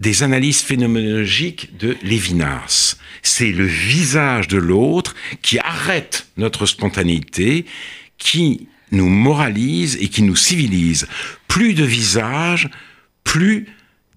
des 0.00 0.22
analyses 0.22 0.62
phénoménologiques 0.62 1.76
de 1.78 1.96
Lévinas. 2.02 2.96
C'est 3.22 3.52
le 3.52 3.64
visage 3.64 4.48
de 4.48 4.58
l'autre 4.58 5.14
qui 5.42 5.58
arrête 5.58 6.28
notre 6.36 6.66
spontanéité, 6.66 7.64
qui 8.18 8.68
nous 8.92 9.08
moralise 9.08 9.96
et 10.00 10.08
qui 10.08 10.22
nous 10.22 10.36
civilise. 10.36 11.06
Plus 11.48 11.74
de 11.74 11.84
visage, 11.84 12.68
plus 13.24 13.66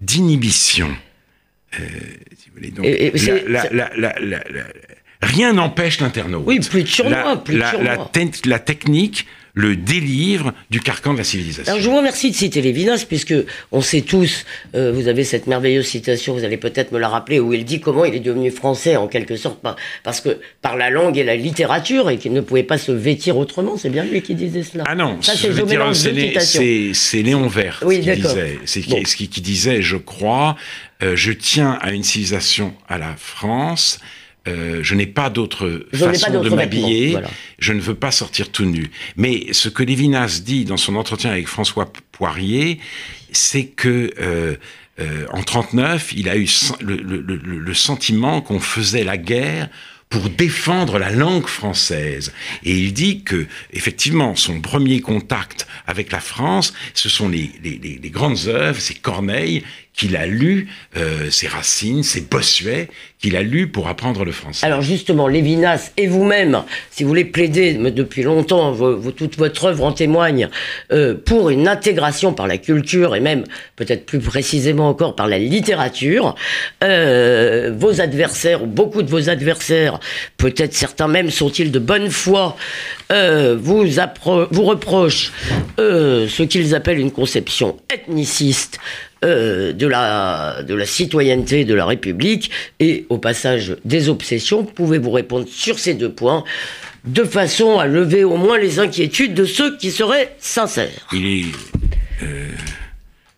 d'inhibition. 0.02 0.96
rien 5.22 5.54
n'empêche 5.54 6.00
l'internaute. 6.02 6.44
Oui, 6.46 6.60
plus 6.60 6.84
de 6.84 7.58
la, 7.58 8.10
la 8.46 8.60
technique 8.60 9.26
le 9.54 9.76
délivre 9.76 10.54
du 10.70 10.80
carcan 10.80 11.14
de 11.14 11.20
la 11.20 11.24
civilisation. 11.24 11.72
Alors 11.72 11.84
je 11.84 11.90
vous 11.90 11.98
remercie 11.98 12.32
de 12.32 12.36
citer 12.36 12.62
Lévinas, 12.62 13.06
puisque 13.08 13.34
on 13.72 13.82
sait 13.82 14.02
tous, 14.02 14.46
euh, 14.76 14.92
vous 14.92 15.08
avez 15.08 15.24
cette 15.24 15.48
merveilleuse 15.48 15.88
citation, 15.88 16.34
vous 16.34 16.44
allez 16.44 16.58
peut-être 16.58 16.92
me 16.92 17.00
la 17.00 17.10
rappeler, 17.10 17.40
où 17.40 17.54
il 17.54 17.66
dit 17.66 17.80
comment 17.80 18.06
il 18.06 18.16
est 18.16 18.20
devenu 18.20 18.52
français 18.52 18.96
en 18.96 19.08
quelque 19.08 19.36
sorte, 19.36 19.60
parce 20.04 20.22
que 20.22 20.40
par 20.62 20.78
la 20.78 20.90
langue 20.90 21.18
et 21.18 21.24
la 21.24 21.36
littérature, 21.36 22.10
et 22.10 22.18
qu'il 22.18 22.34
ne 22.34 22.42
pouvait 22.42 22.64
pas 22.64 22.78
se 22.78 22.92
vêtir 22.92 23.38
autrement, 23.38 23.78
c'est 23.78 23.90
bien 23.90 24.04
lui 24.04 24.22
qui 24.22 24.36
disait 24.36 24.64
cela. 24.64 24.84
Ah 24.88 24.96
non, 24.96 25.22
ça 25.22 25.34
c'est 25.36 25.50
Léon 27.24 27.48
Vert 27.48 27.80
qui 27.80 28.00
disait, 28.00 28.60
c'est 28.66 28.82
qui, 28.82 29.28
qui, 29.28 29.42
disait, 29.42 29.82
je 29.82 29.98
crois, 29.98 30.56
euh, 31.04 31.16
je 31.16 31.32
tiens 31.32 31.78
à 31.82 31.92
une 31.92 32.04
civilisation 32.04 32.74
à 32.88 32.98
la 32.98 33.16
France, 33.18 34.00
euh, 34.48 34.80
je 34.84 34.96
n'ai 34.96 35.06
pas 35.06 35.30
d'autre 35.30 35.86
façon 35.94 36.42
de 36.42 36.50
m'habiller, 36.50 37.18
je 37.60 37.74
ne 37.74 37.82
veux 37.82 37.96
pas 37.96 38.12
sortir 38.12 38.52
tout 38.52 38.66
nu. 38.66 38.90
Mais 39.18 39.48
ce 39.52 39.70
que 39.70 39.84
Lévinas 39.84 40.42
dit 40.44 40.66
dans 40.66 40.78
son 40.78 40.96
entretien 40.96 41.32
avec 41.32 41.48
François 41.48 41.92
Poirier, 42.12 42.80
c'est 43.32 43.66
que 43.66 44.12
euh, 44.20 44.56
euh, 45.00 45.26
en 45.32 45.44
39, 45.44 46.14
il 46.16 46.30
a 46.30 46.38
eu 46.38 46.48
le, 46.80 46.96
le 46.96 47.74
sentiment 47.74 48.42
qu'on 48.42 48.60
faisait 48.60 49.04
la 49.04 49.18
guerre 49.18 49.70
pour 50.10 50.30
défendre 50.30 50.98
la 50.98 51.12
langue 51.12 51.46
française. 51.46 52.34
Et 52.64 52.76
il 52.76 52.94
dit 52.94 53.24
que, 53.24 53.46
effectivement, 53.74 54.36
son 54.36 54.60
premier 54.60 55.02
contact 55.02 55.68
avec 55.86 56.12
la 56.12 56.20
France, 56.20 56.74
ce 56.96 57.10
sont 57.10 57.30
les, 57.30 57.52
les, 57.64 57.78
les 58.02 58.10
grandes 58.10 58.48
œuvres, 58.48 58.82
c'est 58.82 58.96
Corneille 58.96 59.64
qu'il 60.00 60.16
a 60.16 60.26
lu, 60.26 60.70
euh, 60.96 61.30
ses 61.30 61.48
Racines, 61.48 62.04
ses 62.04 62.22
Bossuet, 62.22 62.88
qu'il 63.20 63.36
a 63.36 63.44
lu 63.44 63.68
pour 63.68 63.90
apprendre 63.90 64.24
le 64.24 64.32
français. 64.32 64.66
Alors 64.66 64.82
justement, 64.82 65.28
Lévinas 65.28 65.92
et 65.98 66.08
vous-même, 66.08 66.64
si 66.90 67.04
vous 67.04 67.10
voulez 67.10 67.26
plaider 67.26 67.74
depuis 67.74 68.24
longtemps, 68.24 68.74
toute 69.18 69.38
votre 69.38 69.66
œuvre 69.66 69.84
en 69.84 69.92
témoigne, 69.92 70.48
euh, 70.94 71.16
pour 71.16 71.50
une 71.50 71.68
intégration 71.68 72.32
par 72.32 72.48
la 72.48 72.58
culture 72.58 73.14
et 73.14 73.20
même 73.20 73.44
peut-être 73.76 74.06
plus 74.06 74.20
précisément 74.20 74.88
encore 74.88 75.16
par 75.18 75.28
la 75.28 75.38
littérature, 75.38 76.36
euh, 76.82 77.74
vos 77.78 78.00
adversaires, 78.00 78.64
ou 78.64 78.68
beaucoup 78.68 79.02
de 79.02 79.10
vos 79.10 79.30
adversaires, 79.30 80.00
peut-être 80.38 80.74
certains 80.74 81.10
même 81.10 81.30
sont-ils 81.30 81.72
de 81.72 81.80
bonne 81.80 82.10
foi, 82.10 82.56
vous, 83.10 83.86
vous 84.52 84.64
reprochent 84.64 85.34
ce 85.78 86.44
qu'ils 86.44 86.74
appellent 86.74 87.00
une 87.00 87.12
conception 87.12 87.78
ethniciste 87.94 88.80
euh, 89.26 89.74
de, 89.74 89.88
la, 89.88 90.64
de 90.64 90.74
la 90.74 90.86
citoyenneté 90.86 91.66
de 91.66 91.74
la 91.74 91.86
République 91.86 92.52
et 92.80 93.06
au 93.10 93.18
passage 93.18 93.76
des 93.86 94.10
obsessions. 94.10 94.64
Pouvez-vous 94.64 95.12
répondre 95.12 95.48
sur 95.50 95.80
ces 95.80 95.94
deux 95.94 96.12
points 96.12 96.44
de 97.06 97.24
façon 97.24 97.80
à 97.80 97.88
lever 97.88 98.24
au 98.24 98.38
moins 98.38 98.58
les 98.58 98.80
inquiétudes 98.80 99.34
de 99.34 99.46
ceux 99.46 99.78
qui 99.78 99.92
seraient 99.92 100.36
sincères 100.40 101.08
Il 101.14 101.26
est, 101.26 101.46
euh, 102.24 102.48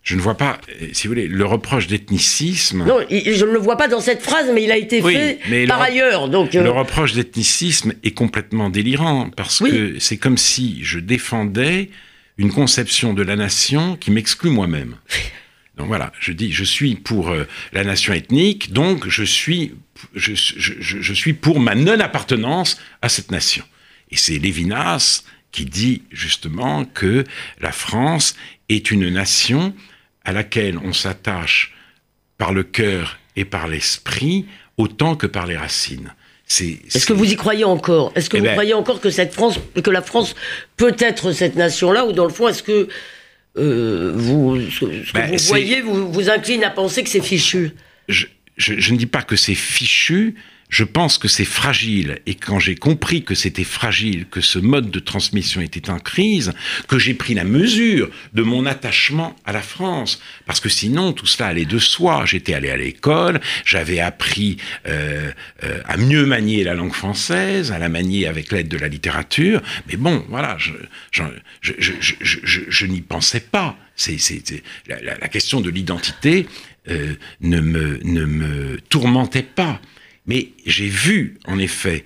je 0.04 0.16
ne 0.16 0.22
vois 0.22 0.36
pas, 0.36 0.60
si 0.94 1.08
vous 1.08 1.14
voulez, 1.14 1.28
le 1.28 1.46
reproche 1.46 1.88
d'ethnicisme. 1.88 2.86
Non, 2.86 3.00
je 3.10 3.46
ne 3.46 3.52
le 3.52 3.60
vois 3.60 3.78
pas 3.78 3.88
dans 3.88 4.02
cette 4.02 4.22
phrase, 4.22 4.52
mais 4.54 4.64
il 4.64 4.72
a 4.72 4.78
été 4.78 5.02
fait 5.02 5.40
par 5.68 5.82
ailleurs. 5.82 6.28
Donc, 6.28 6.56
euh, 6.56 6.64
Le 6.64 6.72
reproche 6.72 7.14
d'ethnicisme 7.14 7.94
est 8.04 8.12
complètement 8.12 8.70
délirant, 8.70 9.30
parce 9.36 9.60
que 9.60 10.00
c'est 10.00 10.18
comme 10.18 10.38
si 10.38 10.80
je 10.84 11.00
défendais 11.00 11.90
une 12.38 12.52
conception 12.52 13.14
de 13.14 13.22
la 13.22 13.36
nation 13.36 13.96
qui 13.96 14.12
m'exclut 14.12 14.50
moi-même. 14.50 14.96
Donc 15.78 15.88
voilà, 15.88 16.12
je 16.20 16.32
dis, 16.32 16.52
je 16.52 16.64
suis 16.64 16.96
pour 16.96 17.30
euh, 17.30 17.48
la 17.72 17.84
nation 17.84 18.14
ethnique, 18.14 18.74
donc 18.74 19.08
je 19.08 19.24
suis, 19.24 19.74
je, 20.14 20.34
je, 20.36 21.14
suis 21.14 21.34
pour 21.34 21.60
ma 21.60 21.76
non-appartenance 21.76 22.78
à 23.02 23.10
cette 23.10 23.32
nation. 23.32 23.64
Et 24.10 24.18
c'est 24.18 24.38
Lévinas 24.38 25.24
qui 25.52 25.66
dit 25.66 26.04
justement 26.12 26.86
que 26.86 27.24
la 27.60 27.72
France 27.72 28.36
est 28.70 28.92
une 28.92 29.10
nation 29.10 29.74
à 30.24 30.34
laquelle 30.34 30.78
on 30.78 30.94
s'attache 30.94 31.74
par 32.38 32.54
le 32.54 32.64
cœur 32.64 33.18
et 33.36 33.46
par 33.46 33.68
l'esprit 33.68 34.46
autant 34.78 35.16
que 35.16 35.28
par 35.28 35.46
les 35.46 35.58
racines. 35.58 36.14
Est-ce 36.60 37.06
que 37.06 37.14
vous 37.14 37.32
y 37.32 37.36
croyez 37.36 37.64
encore? 37.64 38.12
Est-ce 38.16 38.30
que 38.30 38.38
eh 38.38 38.40
vous 38.40 38.46
ben 38.46 38.54
croyez 38.54 38.74
encore 38.74 39.00
que 39.00 39.10
cette 39.10 39.34
France, 39.34 39.60
que 39.82 39.90
la 39.90 40.02
France 40.02 40.36
peut 40.76 40.96
être 41.00 41.32
cette 41.32 41.56
nation-là, 41.56 42.06
ou 42.06 42.12
dans 42.12 42.26
le 42.26 42.34
fond, 42.34 42.48
est-ce 42.50 42.64
que 42.64 42.90
euh, 43.58 44.14
vous, 44.16 44.60
ce, 44.70 44.86
que 44.86 45.14
ben, 45.14 45.32
vous 45.32 45.44
voyez 45.46 45.82
vous, 45.82 46.12
vous 46.12 46.30
incline 46.30 46.64
à 46.64 46.70
penser 46.70 47.04
que 47.04 47.10
c'est 47.10 47.22
fichu. 47.22 47.72
Je, 48.08 48.28
je, 48.58 48.94
ne 48.94 48.98
dis 48.98 49.06
pas 49.06 49.24
que 49.24 49.36
c'est 49.36 49.56
fichu, 49.56 50.36
je 50.72 50.86
pense 50.86 51.18
que 51.18 51.28
c'est 51.28 51.46
fragile. 51.46 52.20
Et 52.26 52.36
quand 52.36 52.58
j'ai 52.58 52.76
compris 52.76 53.24
que 53.24 53.36
c'était 53.36 53.66
fragile, 53.66 54.26
que 54.26 54.40
ce 54.40 54.58
mode 54.58 54.90
de 54.90 55.00
transmission 55.00 55.62
était 55.62 55.90
en 55.90 56.00
crise, 56.00 56.54
que 56.88 56.98
j'ai 56.98 57.14
pris 57.14 57.34
la 57.34 57.44
mesure 57.44 58.10
de 58.34 58.42
mon 58.42 58.66
attachement 58.66 59.36
à 59.46 59.52
la 59.52 59.62
France. 59.62 60.22
Parce 60.46 60.62
que 60.62 60.70
sinon, 60.70 61.12
tout 61.12 61.28
cela 61.28 61.50
allait 61.50 61.66
de 61.66 61.78
soi. 61.78 62.24
J'étais 62.26 62.54
allé 62.54 62.70
à 62.70 62.78
l'école, 62.78 63.42
j'avais 63.66 64.00
appris 64.00 64.58
euh, 64.88 65.32
euh, 65.64 65.82
à 65.86 65.98
mieux 65.98 66.26
manier 66.26 66.64
la 66.64 66.74
langue 66.74 66.94
française, 66.94 67.74
à 67.74 67.78
la 67.78 67.90
manier 67.90 68.26
avec 68.26 68.52
l'aide 68.54 68.70
de 68.70 68.78
la 68.78 68.88
littérature. 68.88 69.62
Mais 69.90 69.98
bon, 69.98 70.26
voilà, 70.30 70.58
je, 70.58 70.72
je, 71.12 71.24
je, 71.62 72.62
je 72.68 72.86
n'y 72.86 73.02
pensais 73.02 73.42
pas. 73.42 73.78
C'est, 73.98 74.18
la, 74.88 75.02
la, 75.02 75.28
question 75.28 75.60
de 75.60 75.70
l'identité 75.70 76.48
euh, 76.90 77.14
ne, 77.42 77.60
me, 77.60 78.00
ne 78.04 78.26
me 78.26 78.80
tourmentait 78.90 79.44
pas. 79.44 79.80
Mais 80.32 80.48
j'ai 80.66 80.88
vu, 80.88 81.38
en 81.44 81.60
effet, 81.60 82.06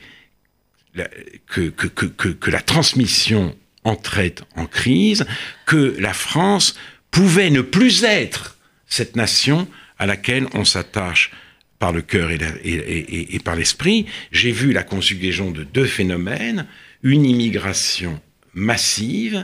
que, 1.45 1.69
que, 1.69 2.49
la 2.49 2.59
transmission 2.59 3.55
entrait 3.83 4.33
en 4.55 4.65
crise, 4.65 5.27
que 5.67 5.95
la 5.99 6.11
France 6.11 6.73
pouvait 7.11 7.51
ne 7.51 7.61
plus 7.61 8.03
être 8.03 8.57
cette 8.87 9.15
nation 9.15 9.67
à 9.99 10.07
laquelle 10.07 10.47
on 10.55 10.65
s'attache 10.65 11.33
par 11.77 11.91
le 11.91 12.01
cœur 12.01 12.31
et, 12.31 13.39
par 13.43 13.55
l'esprit. 13.55 14.07
J'ai 14.31 14.51
vu 14.51 14.73
la 14.73 14.81
conjugaison 14.81 15.51
de 15.51 15.63
deux 15.63 15.85
phénomènes, 15.85 16.65
une 17.03 17.25
immigration 17.25 18.19
massive 18.55 19.43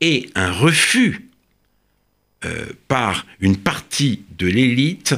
et 0.00 0.28
un 0.34 0.50
refus 0.50 1.28
euh, 2.44 2.66
par 2.88 3.26
une 3.38 3.58
partie 3.58 4.24
de 4.36 4.48
l'élite 4.48 5.14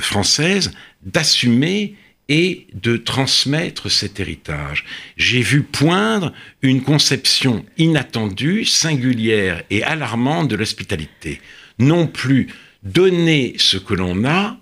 française 0.00 0.72
d'assumer 1.02 1.94
et 2.28 2.66
de 2.74 2.96
transmettre 2.96 3.90
cet 3.90 4.20
héritage. 4.20 4.84
J'ai 5.16 5.40
vu 5.40 5.62
poindre 5.62 6.32
une 6.60 6.82
conception 6.82 7.64
inattendue, 7.78 8.64
singulière 8.64 9.62
et 9.70 9.82
alarmante 9.82 10.48
de 10.48 10.56
l'hospitalité. 10.56 11.40
Non 11.78 12.06
plus 12.06 12.48
donner 12.82 13.54
ce 13.56 13.78
que 13.78 13.94
l'on 13.94 14.24
a, 14.24 14.58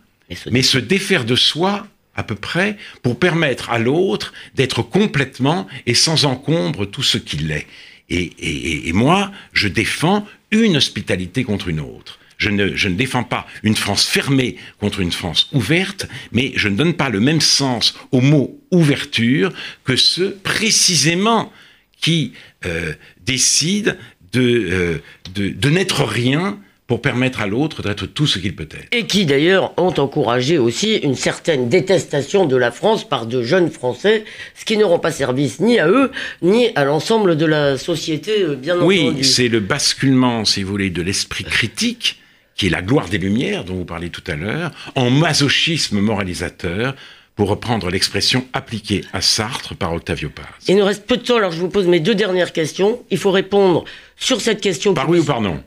mais 0.51 0.63
se 0.63 0.79
défaire 0.79 1.25
de 1.25 1.35
soi 1.37 1.89
à 2.15 2.23
peu 2.23 2.35
près 2.35 2.77
pour 3.03 3.19
permettre 3.19 3.71
à 3.71 3.79
l'autre 3.79 4.33
d'être 4.55 4.83
complètement 4.83 5.67
et 5.87 5.95
sans 5.95 6.25
encombre 6.25 6.87
tout 6.87 7.03
ce 7.03 7.19
qu'il 7.19 7.51
est. 7.51 7.67
et 8.09 8.93
moi, 8.93 9.33
je 9.53 9.67
défends 9.67 10.27
une 10.53 10.77
hospitalité 10.77 11.43
contre 11.43 11.69
une 11.69 11.81
autre. 11.81 12.19
Je 12.39 12.51
ne, 12.51 12.95
défends 12.95 13.25
pas 13.25 13.47
une 13.63 13.77
France 13.77 14.07
fermée 14.07 14.57
contre 14.79 15.01
une 15.01 15.13
France 15.13 15.49
ouverte, 15.53 16.07
mais 16.33 16.53
je 16.57 16.69
ne 16.69 16.77
donne 16.77 16.95
pas 16.95 17.09
le 17.09 17.21
même 17.21 17.41
sens 17.41 17.99
au 18.13 18.21
mot 18.21 18.61
ouverture 18.71 19.53
que 19.85 19.97
ceux 19.97 20.37
précisément 20.43 21.53
qui 22.01 22.33
euh, 22.67 22.93
décident 23.25 23.93
euh, 24.37 24.99
de, 25.35 25.49
de 25.49 25.71
n'être 25.71 26.05
rien 26.05 26.59
pour 26.87 27.03
permettre 27.03 27.41
à 27.41 27.47
l'autre 27.47 27.83
d'être 27.83 28.07
tout 28.07 28.27
ce 28.27 28.39
qu'il 28.39 28.55
peut 28.55 28.69
être. 28.71 28.87
Et 28.93 29.07
qui 29.07 29.27
d'ailleurs 29.27 29.73
ont 29.77 29.95
encouragé 29.99 30.59
aussi 30.59 30.97
une 30.97 31.17
certaine 31.17 31.69
détestation 31.69 32.47
de 32.47 32.57
la 32.57 32.71
France 32.71 33.09
par 33.09 33.27
de 33.27 33.43
jeunes 33.43 33.71
Français, 33.71 34.25
ce 34.55 34.65
qui 34.65 34.77
ne 34.77 34.85
rend 34.85 34.99
pas 34.99 35.11
service 35.11 35.59
ni 35.59 35.81
à 35.81 35.89
eux, 35.89 36.13
ni 36.43 36.69
à 36.77 36.85
l'ensemble 36.85 37.37
de 37.37 37.47
la 37.47 37.77
société, 37.77 38.43
euh, 38.43 38.55
bien 38.55 38.79
oui, 38.81 39.01
entendu. 39.01 39.19
Oui, 39.19 39.25
c'est 39.25 39.49
le 39.49 39.61
basculement, 39.61 40.45
si 40.45 40.63
vous 40.63 40.71
voulez, 40.71 40.91
de 40.91 41.03
l'esprit 41.03 41.45
critique 41.45 42.21
qui 42.57 42.67
est 42.67 42.71
la 42.71 42.83
gloire 42.83 43.09
des 43.09 43.19
Lumières 43.19 43.65
dont 43.65 43.75
vous 43.75 43.85
parlez 43.85 44.11
tout 44.11 44.25
à 44.27 44.35
l'heure, 44.35 44.71
en 44.95 45.11
masochisme 45.11 46.01
moralisateur, 46.01 46.95
pour 47.37 47.51
reprendre 47.51 47.91
l'expression 47.91 48.47
appliquée 48.55 49.05
à 49.13 49.21
Sartre 49.21 49.77
par 49.77 49.93
Octavio 49.93 50.31
Paz. 50.31 50.47
Il 50.69 50.77
nous 50.77 50.85
reste 50.85 51.07
peu 51.07 51.19
de 51.19 51.23
temps, 51.23 51.37
alors 51.37 51.53
je 51.53 51.61
vous 51.61 51.69
pose 51.69 51.87
mes 51.87 52.01
deux 52.01 52.15
dernières 52.15 52.53
questions. 52.53 53.03
Il 53.11 53.19
faut 53.19 53.31
répondre 53.31 53.85
sur 54.17 54.41
cette 54.41 54.63
question. 54.63 54.95
Par 54.95 55.09
oui 55.09 55.19
ou 55.19 55.25
par 55.25 55.43
non 55.43 55.63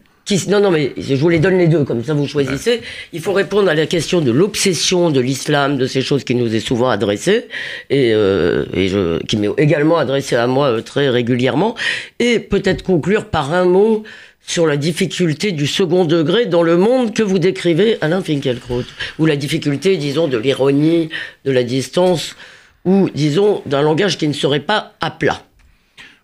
non, 0.47 0.59
non, 0.59 0.71
mais 0.71 0.93
je 0.97 1.15
vous 1.15 1.29
les 1.29 1.39
donne 1.39 1.57
les 1.57 1.67
deux, 1.67 1.83
comme 1.83 2.03
ça 2.03 2.13
vous 2.13 2.27
choisissez. 2.27 2.81
Il 3.13 3.21
faut 3.21 3.33
répondre 3.33 3.69
à 3.69 3.73
la 3.73 3.87
question 3.87 4.21
de 4.21 4.31
l'obsession 4.31 5.09
de 5.09 5.19
l'islam, 5.19 5.77
de 5.77 5.87
ces 5.87 6.01
choses 6.01 6.23
qui 6.23 6.35
nous 6.35 6.53
est 6.53 6.59
souvent 6.59 6.89
adressées, 6.89 7.47
et, 7.89 8.13
euh, 8.13 8.65
et 8.73 8.89
je, 8.89 9.17
qui 9.23 9.37
m'est 9.37 9.49
également 9.57 9.97
adressée 9.97 10.35
à 10.35 10.45
moi 10.45 10.67
euh, 10.67 10.81
très 10.81 11.09
régulièrement, 11.09 11.75
et 12.19 12.39
peut-être 12.39 12.83
conclure 12.83 13.25
par 13.25 13.53
un 13.53 13.65
mot 13.65 14.03
sur 14.49 14.65
la 14.65 14.77
difficulté 14.77 15.51
du 15.51 15.67
second 15.67 16.05
degré 16.05 16.47
dans 16.47 16.63
le 16.63 16.75
monde 16.75 17.13
que 17.13 17.21
vous 17.21 17.37
décrivez, 17.37 17.99
Alain 18.01 18.23
Finkielkraut, 18.23 18.83
ou 19.19 19.27
la 19.27 19.35
difficulté, 19.35 19.95
disons, 19.95 20.27
de 20.27 20.39
l'ironie, 20.39 21.09
de 21.45 21.51
la 21.51 21.61
distance, 21.61 22.35
ou, 22.83 23.11
disons, 23.13 23.61
d'un 23.67 23.83
langage 23.83 24.17
qui 24.17 24.27
ne 24.27 24.33
serait 24.33 24.61
pas 24.61 24.95
à 25.01 25.11
plat. 25.11 25.45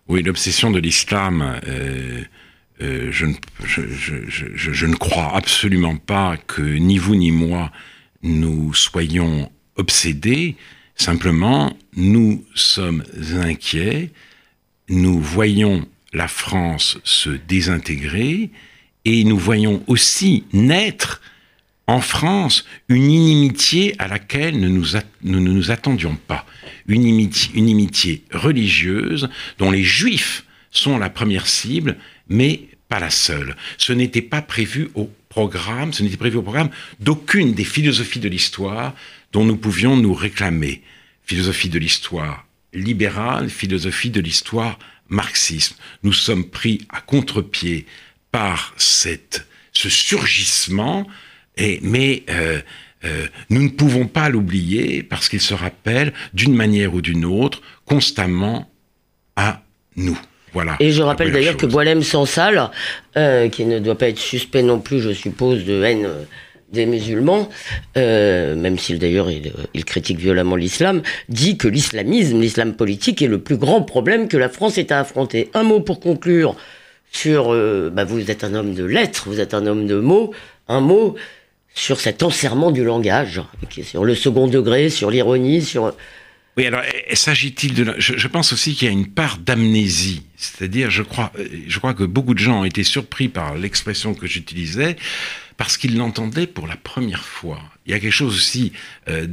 Oui, 0.08 0.24
l'obsession 0.24 0.72
de 0.72 0.80
l'islam, 0.80 1.60
euh, 1.68 2.22
euh, 2.82 3.12
je, 3.12 4.86
ne, 4.86 4.96
crois 4.96 5.30
absolument 5.32 5.96
pas 5.96 6.36
que 6.48 6.62
ni 6.62 6.98
vous 6.98 7.14
ni 7.14 7.30
moi 7.30 7.70
nous 8.24 8.74
soyons 8.74 9.52
obsédés. 9.76 10.56
Simplement, 10.96 11.76
nous 11.94 12.44
sommes 12.56 13.04
inquiets, 13.36 14.10
nous 14.88 15.20
voyons 15.20 15.86
la 16.16 16.28
France 16.28 16.98
se 17.04 17.28
désintégrer 17.28 18.48
et 19.04 19.22
nous 19.24 19.36
voyons 19.36 19.84
aussi 19.86 20.44
naître 20.54 21.20
en 21.86 22.00
France 22.00 22.64
une 22.88 23.10
inimitié 23.10 23.94
à 23.98 24.08
laquelle 24.08 24.58
nous, 24.58 24.86
nous 25.22 25.40
ne 25.40 25.50
nous 25.50 25.70
attendions 25.70 26.16
pas. 26.26 26.46
Une 26.88 27.02
inimitié, 27.02 27.50
une 27.54 27.68
inimitié 27.68 28.24
religieuse 28.32 29.28
dont 29.58 29.70
les 29.70 29.82
juifs 29.82 30.46
sont 30.70 30.96
la 30.96 31.10
première 31.10 31.46
cible, 31.46 31.98
mais 32.30 32.62
pas 32.88 32.98
la 32.98 33.10
seule. 33.10 33.54
Ce 33.76 33.92
n'était 33.92 34.22
pas 34.22 34.40
prévu 34.40 34.88
au 34.94 35.10
programme, 35.28 35.92
ce 35.92 36.02
n'était 36.02 36.16
prévu 36.16 36.38
au 36.38 36.42
programme 36.42 36.70
d'aucune 36.98 37.52
des 37.52 37.64
philosophies 37.64 38.20
de 38.20 38.28
l'histoire 38.30 38.94
dont 39.32 39.44
nous 39.44 39.58
pouvions 39.58 39.98
nous 39.98 40.14
réclamer. 40.14 40.80
Philosophie 41.26 41.68
de 41.68 41.78
l'histoire 41.78 42.46
libérale, 42.72 43.50
philosophie 43.50 44.10
de 44.10 44.20
l'histoire 44.20 44.78
marxisme. 45.08 45.76
Nous 46.02 46.12
sommes 46.12 46.44
pris 46.44 46.86
à 46.88 47.00
contre-pied 47.00 47.86
par 48.32 48.74
cette, 48.76 49.46
ce 49.72 49.88
surgissement, 49.88 51.06
et, 51.56 51.78
mais 51.82 52.24
euh, 52.28 52.60
euh, 53.04 53.26
nous 53.50 53.62
ne 53.62 53.68
pouvons 53.68 54.06
pas 54.06 54.28
l'oublier 54.28 55.02
parce 55.02 55.28
qu'il 55.28 55.40
se 55.40 55.54
rappelle 55.54 56.12
d'une 56.34 56.54
manière 56.54 56.94
ou 56.94 57.00
d'une 57.00 57.24
autre 57.24 57.62
constamment 57.84 58.70
à 59.36 59.62
nous. 59.96 60.18
Voilà, 60.52 60.76
et 60.80 60.90
je 60.90 61.02
rappelle 61.02 61.32
d'ailleurs 61.32 61.58
que 61.58 61.66
Boilem 61.66 62.02
Sansal, 62.02 62.70
euh, 63.16 63.48
qui 63.50 63.66
ne 63.66 63.78
doit 63.78 63.98
pas 63.98 64.08
être 64.08 64.18
suspect 64.18 64.62
non 64.62 64.80
plus, 64.80 65.00
je 65.00 65.12
suppose, 65.12 65.64
de 65.64 65.82
haine 65.82 66.08
musulmans, 66.84 67.48
euh, 67.96 68.54
même 68.54 68.78
s'il 68.78 68.98
d'ailleurs 68.98 69.30
il, 69.30 69.52
il, 69.72 69.84
critique 69.86 70.18
violemment 70.18 70.56
l'islam, 70.56 71.00
dit 71.30 71.56
que 71.56 71.68
l'islamisme, 71.68 72.38
l'islam 72.40 72.74
politique 72.74 73.22
est 73.22 73.28
le 73.28 73.38
plus 73.38 73.56
grand 73.56 73.80
problème 73.80 74.28
que 74.28 74.36
la 74.36 74.50
France 74.50 74.76
ait 74.76 74.92
à 74.92 75.00
affronter. 75.00 75.48
Un 75.54 75.62
mot 75.62 75.80
pour 75.80 76.00
conclure 76.00 76.56
sur, 77.10 77.54
euh, 77.54 77.90
bah 77.90 78.04
vous 78.04 78.30
êtes 78.30 78.44
un 78.44 78.54
homme 78.54 78.74
de 78.74 78.84
lettres, 78.84 79.24
vous 79.26 79.40
êtes 79.40 79.54
un 79.54 79.66
homme 79.66 79.86
de 79.86 79.96
mots, 79.96 80.32
un 80.68 80.80
mot 80.80 81.14
sur 81.74 82.00
cet 82.00 82.22
enserrement 82.22 82.70
du 82.70 82.84
langage, 82.84 83.40
sur 83.82 84.04
le 84.04 84.14
second 84.14 84.48
degré, 84.48 84.90
sur 84.90 85.10
l'ironie, 85.10 85.62
sur... 85.62 85.94
Oui, 86.56 86.64
alors 86.64 86.82
s'agit-il 87.12 87.74
de... 87.74 87.94
Je, 87.98 88.16
je, 88.16 88.28
pense 88.28 88.52
aussi 88.52 88.74
qu'il 88.74 88.86
y 88.86 88.90
a 88.90 88.92
une 88.92 89.08
part 89.08 89.36
d'amnésie, 89.36 90.22
c'est-à-dire 90.36 90.90
je 90.90 91.02
crois, 91.02 91.30
je 91.68 91.78
crois 91.78 91.92
que 91.92 92.04
beaucoup 92.04 92.32
de 92.32 92.38
gens 92.38 92.60
ont 92.60 92.64
été 92.64 92.82
surpris 92.82 93.28
par 93.28 93.56
l'expression 93.56 94.14
que 94.14 94.26
j'utilisais, 94.26 94.96
parce 95.56 95.76
qu'ils 95.76 95.96
l'entendaient 95.96 96.46
pour 96.46 96.66
la 96.66 96.76
première 96.76 97.24
fois. 97.24 97.60
Il 97.86 97.92
y 97.92 97.94
a 97.94 98.00
quelque 98.00 98.12
chose 98.12 98.34
aussi 98.34 98.72
euh, 99.08 99.26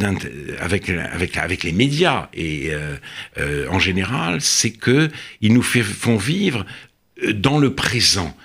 avec, 0.60 0.90
avec, 0.90 1.64
les 1.64 1.72
médias 1.72 2.30
et 2.34 2.72
euh, 2.72 2.96
euh, 3.38 3.68
en 3.70 3.80
général, 3.80 4.42
c'est 4.42 4.72
que 4.72 5.10
ils 5.42 5.54
nous 5.54 5.62
font 5.62 6.18
vivre 6.18 6.66
dans 7.34 7.58
le 7.58 7.74
présent 7.74 8.36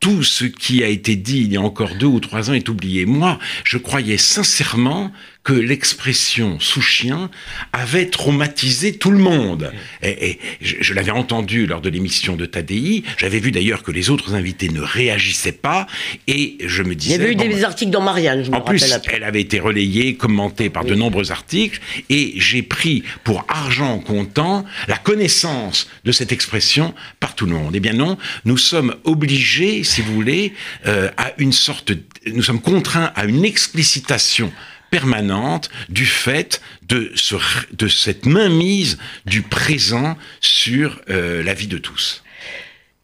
tout 0.00 0.22
ce 0.22 0.44
qui 0.44 0.84
a 0.84 0.88
été 0.88 1.16
dit 1.16 1.38
il 1.38 1.52
y 1.52 1.56
a 1.56 1.62
encore 1.62 1.94
deux 1.94 2.06
ou 2.06 2.20
trois 2.20 2.50
ans 2.50 2.52
est 2.52 2.68
oublié. 2.68 3.06
Moi, 3.06 3.38
je 3.64 3.78
croyais 3.78 4.18
sincèrement 4.18 5.12
que 5.44 5.52
l'expression 5.52 6.58
sous-chien 6.58 7.30
avait 7.74 8.06
traumatisé 8.06 8.94
tout 8.96 9.10
le 9.10 9.18
monde. 9.18 9.72
Et, 10.02 10.30
et 10.30 10.40
je, 10.62 10.76
je 10.80 10.94
l'avais 10.94 11.10
entendu 11.10 11.66
lors 11.66 11.82
de 11.82 11.90
l'émission 11.90 12.34
de 12.34 12.46
Tadi. 12.46 13.04
J'avais 13.18 13.40
vu 13.40 13.52
d'ailleurs 13.52 13.82
que 13.82 13.92
les 13.92 14.08
autres 14.08 14.34
invités 14.34 14.70
ne 14.70 14.80
réagissaient 14.80 15.52
pas. 15.52 15.86
Et 16.26 16.56
je 16.64 16.82
me 16.82 16.94
disais. 16.94 17.16
Il 17.16 17.20
y 17.20 17.22
avait 17.22 17.32
eu 17.32 17.36
bon, 17.36 17.46
des 17.46 17.62
articles 17.62 17.90
dans 17.90 18.00
Marianne, 18.00 18.42
je 18.42 18.50
me 18.50 18.56
En 18.56 18.62
plus, 18.62 18.90
après. 18.90 19.16
elle 19.16 19.24
avait 19.24 19.42
été 19.42 19.60
relayée, 19.60 20.16
commentée 20.16 20.70
par 20.70 20.84
oui. 20.84 20.90
de 20.90 20.94
nombreux 20.94 21.30
articles. 21.30 21.78
Et 22.08 22.32
j'ai 22.36 22.62
pris 22.62 23.04
pour 23.22 23.44
argent 23.48 23.98
comptant 23.98 24.64
la 24.88 24.96
connaissance 24.96 25.88
de 26.04 26.12
cette 26.12 26.32
expression 26.32 26.94
par 27.20 27.34
tout 27.34 27.44
le 27.44 27.52
monde. 27.52 27.74
Eh 27.76 27.80
bien 27.80 27.92
non, 27.92 28.16
nous 28.46 28.56
sommes 28.56 28.94
obligés, 29.04 29.84
si 29.84 30.00
vous 30.00 30.14
voulez, 30.14 30.54
euh, 30.86 31.10
à 31.18 31.32
une 31.36 31.52
sorte. 31.52 31.92
Nous 32.32 32.42
sommes 32.42 32.62
contraints 32.62 33.12
à 33.14 33.26
une 33.26 33.44
explicitation 33.44 34.50
permanente 34.94 35.70
du 35.88 36.06
fait 36.06 36.60
de, 36.82 37.10
ce, 37.16 37.34
de 37.72 37.88
cette 37.88 38.26
mainmise 38.26 38.96
du 39.26 39.42
présent 39.42 40.16
sur 40.40 41.00
euh, 41.10 41.42
la 41.42 41.52
vie 41.52 41.66
de 41.66 41.78
tous. 41.78 42.22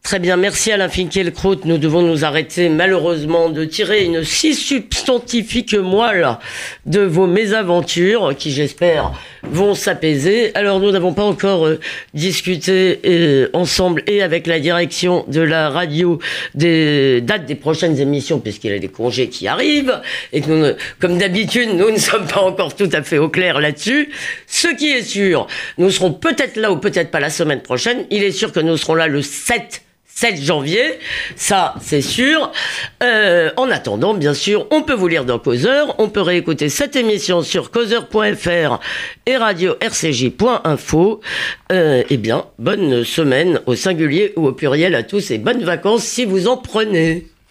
Très 0.02 0.18
bien, 0.18 0.36
merci 0.36 0.72
Alain 0.72 0.88
Finkielkraut. 0.88 1.56
Nous 1.66 1.78
devons 1.78 2.02
nous 2.02 2.24
arrêter 2.24 2.68
malheureusement 2.68 3.48
de 3.48 3.64
tirer 3.64 4.04
une 4.04 4.24
si 4.24 4.54
substantifique 4.54 5.74
moelle 5.74 6.38
de 6.86 7.00
vos 7.02 7.28
mésaventures 7.28 8.34
qui 8.36 8.50
j'espère 8.50 9.12
vont 9.44 9.74
s'apaiser. 9.74 10.50
Alors 10.56 10.80
nous 10.80 10.90
n'avons 10.90 11.12
pas 11.12 11.22
encore 11.22 11.66
euh, 11.66 11.78
discuté 12.12 12.98
euh, 13.04 13.50
ensemble 13.52 14.02
et 14.08 14.22
avec 14.22 14.48
la 14.48 14.58
direction 14.58 15.24
de 15.28 15.42
la 15.42 15.68
radio 15.68 16.18
des 16.54 17.20
dates 17.20 17.46
des 17.46 17.54
prochaines 17.54 18.00
émissions 18.00 18.40
puisqu'il 18.40 18.70
y 18.72 18.74
a 18.74 18.78
des 18.80 18.88
congés 18.88 19.28
qui 19.28 19.46
arrivent 19.46 20.00
et 20.32 20.40
que 20.40 20.50
nous, 20.50 20.76
comme 20.98 21.18
d'habitude 21.18 21.68
nous 21.76 21.90
ne 21.90 21.98
sommes 21.98 22.26
pas 22.26 22.40
encore 22.40 22.74
tout 22.74 22.90
à 22.92 23.02
fait 23.02 23.18
au 23.18 23.28
clair 23.28 23.60
là-dessus. 23.60 24.10
Ce 24.48 24.66
qui 24.74 24.88
est 24.88 25.02
sûr, 25.02 25.46
nous 25.78 25.90
serons 25.90 26.12
peut-être 26.12 26.56
là 26.56 26.72
ou 26.72 26.78
peut-être 26.78 27.12
pas 27.12 27.20
la 27.20 27.30
semaine 27.30 27.60
prochaine. 27.60 28.06
Il 28.10 28.24
est 28.24 28.32
sûr 28.32 28.50
que 28.50 28.60
nous 28.60 28.76
serons 28.76 28.94
là 28.94 29.06
le 29.06 29.22
7 29.22 29.82
7 30.14 30.42
janvier, 30.42 30.98
ça 31.36 31.74
c'est 31.80 32.02
sûr. 32.02 32.52
Euh, 33.02 33.50
en 33.56 33.70
attendant, 33.70 34.14
bien 34.14 34.34
sûr, 34.34 34.66
on 34.70 34.82
peut 34.82 34.94
vous 34.94 35.08
lire 35.08 35.24
dans 35.24 35.38
Causeur, 35.38 35.94
on 35.98 36.08
peut 36.08 36.20
réécouter 36.20 36.68
cette 36.68 36.96
émission 36.96 37.42
sur 37.42 37.70
causeur.fr 37.70 38.80
et 39.26 39.36
radio 39.36 39.74
rcj.info. 39.82 41.20
Euh, 41.72 42.02
eh 42.10 42.16
bien, 42.16 42.44
bonne 42.58 43.04
semaine 43.04 43.60
au 43.66 43.74
singulier 43.74 44.32
ou 44.36 44.46
au 44.46 44.52
pluriel 44.52 44.94
à 44.94 45.02
tous 45.02 45.30
et 45.30 45.38
bonnes 45.38 45.64
vacances 45.64 46.04
si 46.04 46.24
vous 46.24 46.48
en 46.48 46.56
prenez. 46.56 47.26